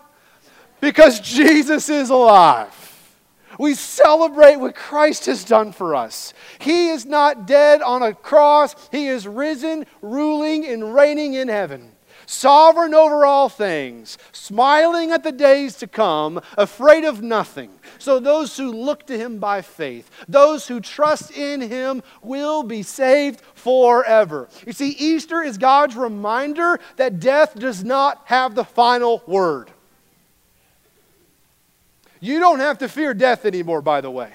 because 0.84 1.22
Jesus 1.22 1.88
is 1.88 2.10
alive. 2.10 2.78
We 3.58 3.74
celebrate 3.74 4.58
what 4.58 4.76
Christ 4.76 5.28
has 5.28 5.46
done 5.46 5.72
for 5.72 5.96
us. 5.96 6.34
He 6.60 6.90
is 6.90 7.06
not 7.06 7.48
dead 7.48 7.82
on 7.82 8.04
a 8.04 8.14
cross, 8.14 8.76
He 8.92 9.08
is 9.08 9.26
risen, 9.26 9.86
ruling, 10.02 10.66
and 10.66 10.94
reigning 10.94 11.36
in 11.36 11.48
heaven. 11.48 11.94
Sovereign 12.26 12.94
over 12.94 13.26
all 13.26 13.48
things, 13.48 14.18
smiling 14.34 15.12
at 15.12 15.24
the 15.24 15.32
days 15.32 15.76
to 15.78 15.88
come, 15.88 16.42
afraid 16.58 17.06
of 17.06 17.22
nothing. 17.22 17.70
So, 17.98 18.20
those 18.20 18.58
who 18.58 18.70
look 18.70 19.08
to 19.08 19.18
him 19.18 19.40
by 19.40 19.62
faith, 19.62 20.10
those 20.28 20.68
who 20.68 20.82
trust 20.82 21.32
in 21.32 21.62
him, 21.62 22.04
will 22.22 22.62
be 22.62 22.84
saved 22.84 23.42
forever. 23.56 24.50
You 24.66 24.74
see, 24.74 24.90
Easter 24.90 25.42
is 25.42 25.58
God's 25.58 25.96
reminder 25.96 26.80
that 26.98 27.22
death 27.22 27.56
does 27.56 27.86
not 27.86 28.24
have 28.26 28.56
the 28.56 28.66
final 28.66 29.24
word. 29.28 29.73
You 32.24 32.40
don't 32.40 32.62
have 32.62 32.78
to 32.78 32.88
fear 32.88 33.14
death 33.14 33.44
anymore, 33.44 33.82
by 33.82 34.00
the 34.00 34.10
way. 34.10 34.32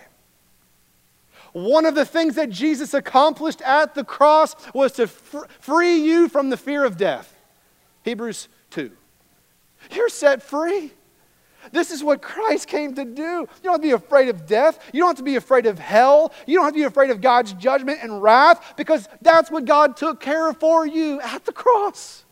One 1.52 1.86
of 1.86 1.94
the 1.94 2.04
things 2.04 2.34
that 2.34 2.50
Jesus 2.50 2.92
accomplished 2.92 3.62
at 3.62 3.94
the 3.94 4.04
cross 4.04 4.54
was 4.74 4.92
to 4.92 5.06
fr- 5.06 5.46
free 5.58 5.96
you 5.96 6.28
from 6.28 6.50
the 6.50 6.58
fear 6.58 6.84
of 6.84 6.98
death. 6.98 7.34
Hebrews 8.02 8.48
2. 8.72 8.90
You're 9.90 10.10
set 10.10 10.42
free. 10.42 10.92
This 11.72 11.90
is 11.90 12.04
what 12.04 12.20
Christ 12.20 12.68
came 12.68 12.94
to 12.94 13.06
do. 13.06 13.22
You 13.22 13.48
don't 13.62 13.72
have 13.72 13.80
to 13.80 13.86
be 13.86 13.92
afraid 13.92 14.28
of 14.28 14.44
death. 14.44 14.78
You 14.92 15.00
don't 15.00 15.08
have 15.08 15.16
to 15.16 15.22
be 15.22 15.36
afraid 15.36 15.64
of 15.64 15.78
hell. 15.78 16.34
You 16.46 16.56
don't 16.56 16.66
have 16.66 16.74
to 16.74 16.80
be 16.80 16.84
afraid 16.84 17.08
of 17.08 17.22
God's 17.22 17.54
judgment 17.54 18.00
and 18.02 18.22
wrath 18.22 18.74
because 18.76 19.08
that's 19.22 19.50
what 19.50 19.64
God 19.64 19.96
took 19.96 20.20
care 20.20 20.50
of 20.50 20.58
for 20.58 20.86
you 20.86 21.22
at 21.22 21.46
the 21.46 21.52
cross. 21.52 22.26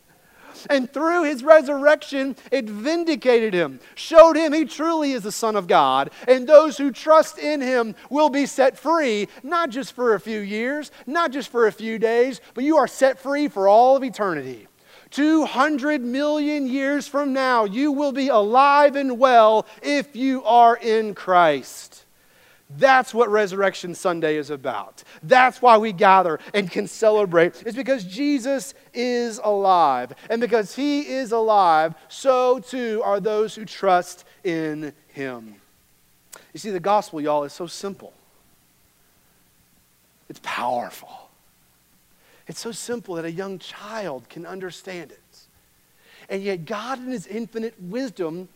And 0.69 0.91
through 0.91 1.23
his 1.23 1.43
resurrection, 1.43 2.35
it 2.51 2.65
vindicated 2.65 3.53
him, 3.53 3.79
showed 3.95 4.35
him 4.35 4.53
he 4.53 4.65
truly 4.65 5.11
is 5.11 5.23
the 5.23 5.31
Son 5.31 5.55
of 5.55 5.67
God. 5.67 6.09
And 6.27 6.47
those 6.47 6.77
who 6.77 6.91
trust 6.91 7.37
in 7.37 7.61
him 7.61 7.95
will 8.09 8.29
be 8.29 8.45
set 8.45 8.77
free, 8.77 9.27
not 9.43 9.69
just 9.69 9.93
for 9.93 10.15
a 10.15 10.19
few 10.19 10.39
years, 10.39 10.91
not 11.05 11.31
just 11.31 11.49
for 11.49 11.67
a 11.67 11.71
few 11.71 11.99
days, 11.99 12.41
but 12.53 12.63
you 12.63 12.77
are 12.77 12.87
set 12.87 13.19
free 13.19 13.47
for 13.47 13.67
all 13.67 13.95
of 13.95 14.03
eternity. 14.03 14.67
200 15.11 16.01
million 16.01 16.67
years 16.67 17.07
from 17.07 17.33
now, 17.33 17.63
you 17.63 17.91
will 17.91 18.11
be 18.11 18.27
alive 18.27 18.95
and 18.95 19.17
well 19.17 19.65
if 19.81 20.15
you 20.15 20.43
are 20.43 20.75
in 20.77 21.15
Christ. 21.15 22.03
That's 22.69 23.13
what 23.13 23.29
Resurrection 23.29 23.95
Sunday 23.95 24.35
is 24.35 24.49
about. 24.49 25.03
That's 25.23 25.61
why 25.61 25.77
we 25.77 25.93
gather 25.93 26.39
and 26.53 26.69
can 26.69 26.87
celebrate. 26.87 27.63
It's 27.65 27.77
because 27.77 28.03
Jesus 28.03 28.73
is 28.93 29.39
alive. 29.41 30.13
And 30.29 30.41
because 30.41 30.75
he 30.75 31.07
is 31.07 31.31
alive, 31.31 31.95
so 32.09 32.59
too 32.59 33.01
are 33.05 33.21
those 33.21 33.55
who 33.55 33.63
trust 33.63 34.25
in 34.43 34.93
him. 35.07 35.55
You 36.53 36.59
see, 36.59 36.71
the 36.71 36.79
gospel, 36.79 37.21
y'all, 37.21 37.45
is 37.45 37.53
so 37.53 37.67
simple, 37.67 38.13
it's 40.29 40.41
powerful. 40.43 41.29
It's 42.47 42.61
so 42.61 42.71
simple 42.71 43.15
that 43.15 43.25
a 43.25 43.31
young 43.31 43.59
child 43.59 44.29
can 44.29 44.45
understand 44.45 45.11
it. 45.11 45.19
And 46.29 46.41
yet, 46.41 46.65
God, 46.65 46.99
in 46.99 47.07
his 47.07 47.27
infinite 47.27 47.75
wisdom, 47.79 48.47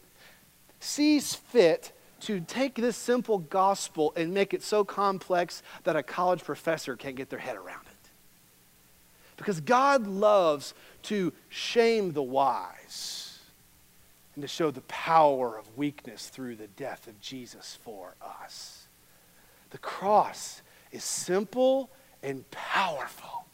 sees 0.79 1.35
fit 1.35 1.91
to 2.21 2.39
take 2.39 2.75
this 2.75 2.95
simple 2.95 3.39
gospel 3.39 4.13
and 4.15 4.33
make 4.33 4.53
it 4.53 4.63
so 4.63 4.83
complex 4.83 5.63
that 5.83 5.95
a 5.95 6.03
college 6.03 6.43
professor 6.43 6.95
can't 6.95 7.15
get 7.15 7.29
their 7.29 7.39
head 7.39 7.55
around 7.55 7.85
it. 7.85 8.09
Because 9.37 9.59
God 9.59 10.05
loves 10.05 10.73
to 11.03 11.33
shame 11.49 12.13
the 12.13 12.21
wise 12.21 13.39
and 14.35 14.41
to 14.43 14.47
show 14.47 14.71
the 14.71 14.81
power 14.81 15.57
of 15.57 15.77
weakness 15.77 16.29
through 16.29 16.55
the 16.55 16.67
death 16.67 17.07
of 17.07 17.19
Jesus 17.19 17.77
for 17.83 18.15
us. 18.21 18.87
The 19.71 19.79
cross 19.79 20.61
is 20.91 21.03
simple 21.03 21.89
and 22.21 22.49
powerful. 22.51 23.45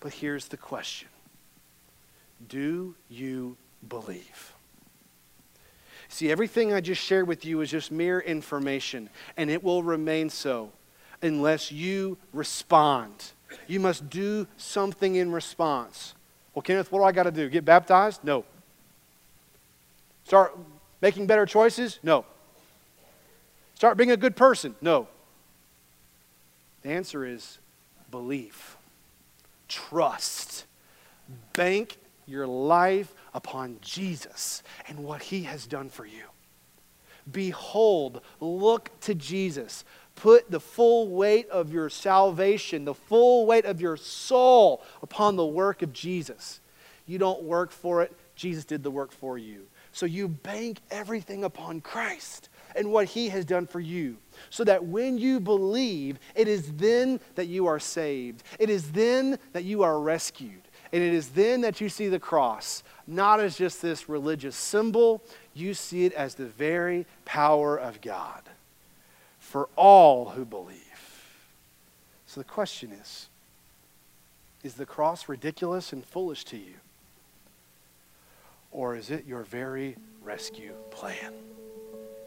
But 0.00 0.12
here's 0.12 0.48
the 0.48 0.56
question 0.56 1.08
Do 2.48 2.94
you 3.08 3.56
believe? 3.88 4.54
See, 6.08 6.30
everything 6.30 6.72
I 6.72 6.80
just 6.80 7.02
shared 7.02 7.28
with 7.28 7.44
you 7.44 7.60
is 7.60 7.70
just 7.70 7.92
mere 7.92 8.20
information, 8.20 9.10
and 9.36 9.50
it 9.50 9.62
will 9.62 9.82
remain 9.82 10.30
so 10.30 10.72
unless 11.22 11.70
you 11.70 12.16
respond. 12.32 13.32
You 13.66 13.80
must 13.80 14.08
do 14.08 14.46
something 14.56 15.16
in 15.16 15.32
response. 15.32 16.14
Well, 16.54 16.62
Kenneth, 16.62 16.90
what 16.90 17.00
do 17.00 17.04
I 17.04 17.12
got 17.12 17.24
to 17.24 17.30
do? 17.30 17.48
Get 17.48 17.64
baptized? 17.64 18.24
No. 18.24 18.44
Start 20.24 20.56
making 21.00 21.26
better 21.26 21.46
choices? 21.46 21.98
No. 22.02 22.24
Start 23.74 23.96
being 23.96 24.10
a 24.10 24.16
good 24.16 24.36
person? 24.36 24.74
No. 24.80 25.08
The 26.82 26.90
answer 26.90 27.24
is 27.24 27.58
belief, 28.10 28.76
trust, 29.68 30.64
bank 31.52 31.96
your 32.26 32.46
life 32.46 33.14
upon 33.34 33.78
Jesus 33.80 34.62
and 34.88 34.98
what 34.98 35.22
he 35.22 35.42
has 35.42 35.66
done 35.66 35.88
for 35.88 36.06
you. 36.06 36.24
Behold, 37.30 38.22
look 38.40 38.90
to 39.00 39.14
Jesus. 39.14 39.84
put 40.18 40.50
the 40.50 40.60
full 40.60 41.08
weight 41.08 41.48
of 41.48 41.72
your 41.72 41.88
salvation, 41.88 42.84
the 42.84 42.94
full 42.94 43.46
weight 43.46 43.64
of 43.64 43.80
your 43.80 43.96
soul 43.96 44.82
upon 45.00 45.36
the 45.36 45.46
work 45.46 45.82
of 45.82 45.92
Jesus. 45.92 46.60
You 47.06 47.18
don't 47.18 47.42
work 47.44 47.70
for 47.70 48.02
it, 48.02 48.12
Jesus 48.34 48.64
did 48.64 48.82
the 48.82 48.90
work 48.90 49.12
for 49.12 49.38
you. 49.38 49.66
So 49.92 50.06
you 50.06 50.28
bank 50.28 50.80
everything 50.90 51.44
upon 51.44 51.80
Christ 51.80 52.48
and 52.76 52.90
what 52.90 53.06
he 53.06 53.28
has 53.28 53.44
done 53.44 53.66
for 53.66 53.80
you. 53.80 54.18
So 54.50 54.64
that 54.64 54.84
when 54.84 55.18
you 55.18 55.40
believe, 55.40 56.18
it 56.34 56.48
is 56.48 56.72
then 56.72 57.20
that 57.36 57.46
you 57.46 57.66
are 57.66 57.80
saved. 57.80 58.42
It 58.58 58.70
is 58.70 58.92
then 58.92 59.38
that 59.52 59.64
you 59.64 59.82
are 59.82 60.00
rescued. 60.00 60.67
And 60.92 61.02
it 61.02 61.12
is 61.12 61.30
then 61.30 61.60
that 61.62 61.80
you 61.80 61.88
see 61.88 62.08
the 62.08 62.18
cross, 62.18 62.82
not 63.06 63.40
as 63.40 63.56
just 63.56 63.82
this 63.82 64.08
religious 64.08 64.56
symbol, 64.56 65.22
you 65.54 65.74
see 65.74 66.04
it 66.04 66.12
as 66.14 66.34
the 66.34 66.46
very 66.46 67.06
power 67.24 67.76
of 67.76 68.00
God 68.00 68.42
for 69.38 69.68
all 69.76 70.30
who 70.30 70.44
believe. 70.44 70.78
So 72.26 72.40
the 72.40 72.44
question 72.44 72.92
is 72.92 73.28
Is 74.62 74.74
the 74.74 74.86
cross 74.86 75.28
ridiculous 75.28 75.92
and 75.92 76.04
foolish 76.04 76.44
to 76.44 76.56
you? 76.56 76.74
Or 78.70 78.96
is 78.96 79.10
it 79.10 79.26
your 79.26 79.42
very 79.42 79.96
rescue 80.22 80.74
plan? 80.90 81.32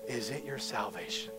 Is 0.08 0.32
it 0.32 0.44
your 0.44 0.58
salvation? 0.58 1.32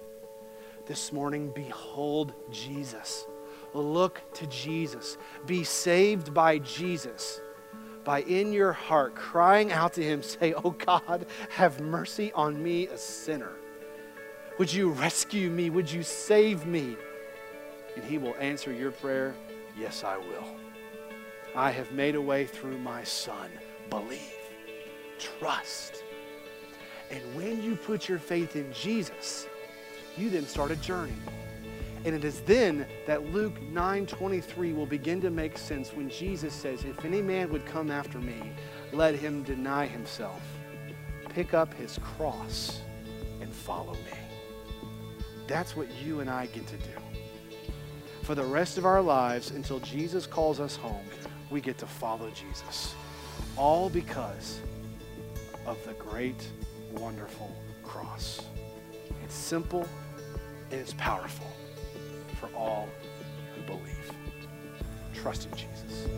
This 0.87 1.13
morning, 1.13 1.53
behold 1.55 2.33
Jesus. 2.53 3.27
Look 3.75 4.23
to 4.35 4.47
Jesus. 4.47 5.17
Be 5.47 5.65
saved 5.65 6.35
by 6.35 6.59
Jesus. 6.59 7.41
By 8.05 8.23
in 8.23 8.53
your 8.53 8.73
heart 8.73 9.15
crying 9.15 9.73
out 9.73 9.95
to 9.95 10.03
Him, 10.03 10.23
say, 10.23 10.55
Oh 10.55 10.71
God, 10.71 11.27
have 11.51 11.81
mercy 11.81 12.33
on 12.33 12.63
me, 12.63 12.89
a 12.89 12.99
sinner. 12.99 13.53
Would 14.59 14.73
you 14.73 14.91
rescue 14.91 15.51
me? 15.51 15.71
Would 15.71 15.91
you 15.91 16.03
save 16.03 16.67
me? 16.67 16.97
And 17.97 18.05
He 18.05 18.19
will 18.19 18.35
answer 18.39 18.73
your 18.73 18.91
prayer, 18.91 19.35
Yes, 19.79 20.05
I 20.05 20.19
will. 20.19 20.45
I 21.55 21.71
have 21.71 21.93
made 21.93 22.15
a 22.15 22.21
way 22.21 22.47
through 22.47 22.79
my 22.79 23.05
Son. 23.05 23.51
Believe, 23.91 24.21
trust. 25.19 26.03
And 27.11 27.21
when 27.35 27.63
you 27.63 27.77
put 27.77 28.09
your 28.09 28.19
faith 28.19 28.57
in 28.57 28.73
Jesus, 28.73 29.47
you 30.17 30.31
then 30.31 30.47
start 30.47 30.71
a 30.71 30.77
journey. 30.77 31.13
And 32.05 32.17
it 32.17 32.25
is 32.25 32.41
then 32.41 32.87
that 33.07 33.33
Luke 33.33 33.61
9:23 33.71 34.73
will 34.73 34.87
begin 34.87 35.21
to 35.21 35.31
make 35.31 35.57
sense 35.57 35.93
when 35.93 36.09
Jesus 36.11 36.53
says, 36.53 36.85
"If 36.85 37.05
any 37.05 37.23
man 37.23 37.51
would 37.51 37.65
come 37.65 37.91
after 37.91 38.19
me, 38.19 38.53
let 38.93 39.15
him 39.15 39.45
deny 39.45 39.87
himself, 39.87 40.43
pick 41.29 41.55
up 41.55 41.73
his 41.75 41.99
cross 41.99 42.81
and 43.41 43.53
follow 43.53 43.95
me." 43.95 44.19
That's 45.47 45.77
what 45.77 45.89
you 46.03 46.21
and 46.21 46.29
I 46.29 46.47
get 46.47 46.67
to 46.69 46.77
do. 46.77 46.99
For 48.23 48.35
the 48.35 48.45
rest 48.45 48.79
of 48.79 48.87
our 48.87 49.03
lives 49.03 49.51
until 49.51 49.79
Jesus 49.81 50.27
calls 50.27 50.59
us 50.59 50.77
home, 50.77 51.07
we 51.51 51.61
get 51.61 51.79
to 51.79 51.87
follow 51.87 52.31
Jesus. 52.31 52.95
All 53.57 53.89
because 53.89 54.61
of 55.67 55.79
the 55.85 55.95
great 55.95 56.49
wonderful 56.93 57.55
cross. 57.85 58.41
It's 59.23 59.35
simple 59.35 59.89
and 60.71 60.81
it's 60.81 60.95
powerful 60.95 61.47
for 62.43 62.51
all 62.57 62.89
who 63.55 63.63
believe. 63.63 64.11
Trust 65.15 65.47
in 65.47 65.57
Jesus. 65.57 66.09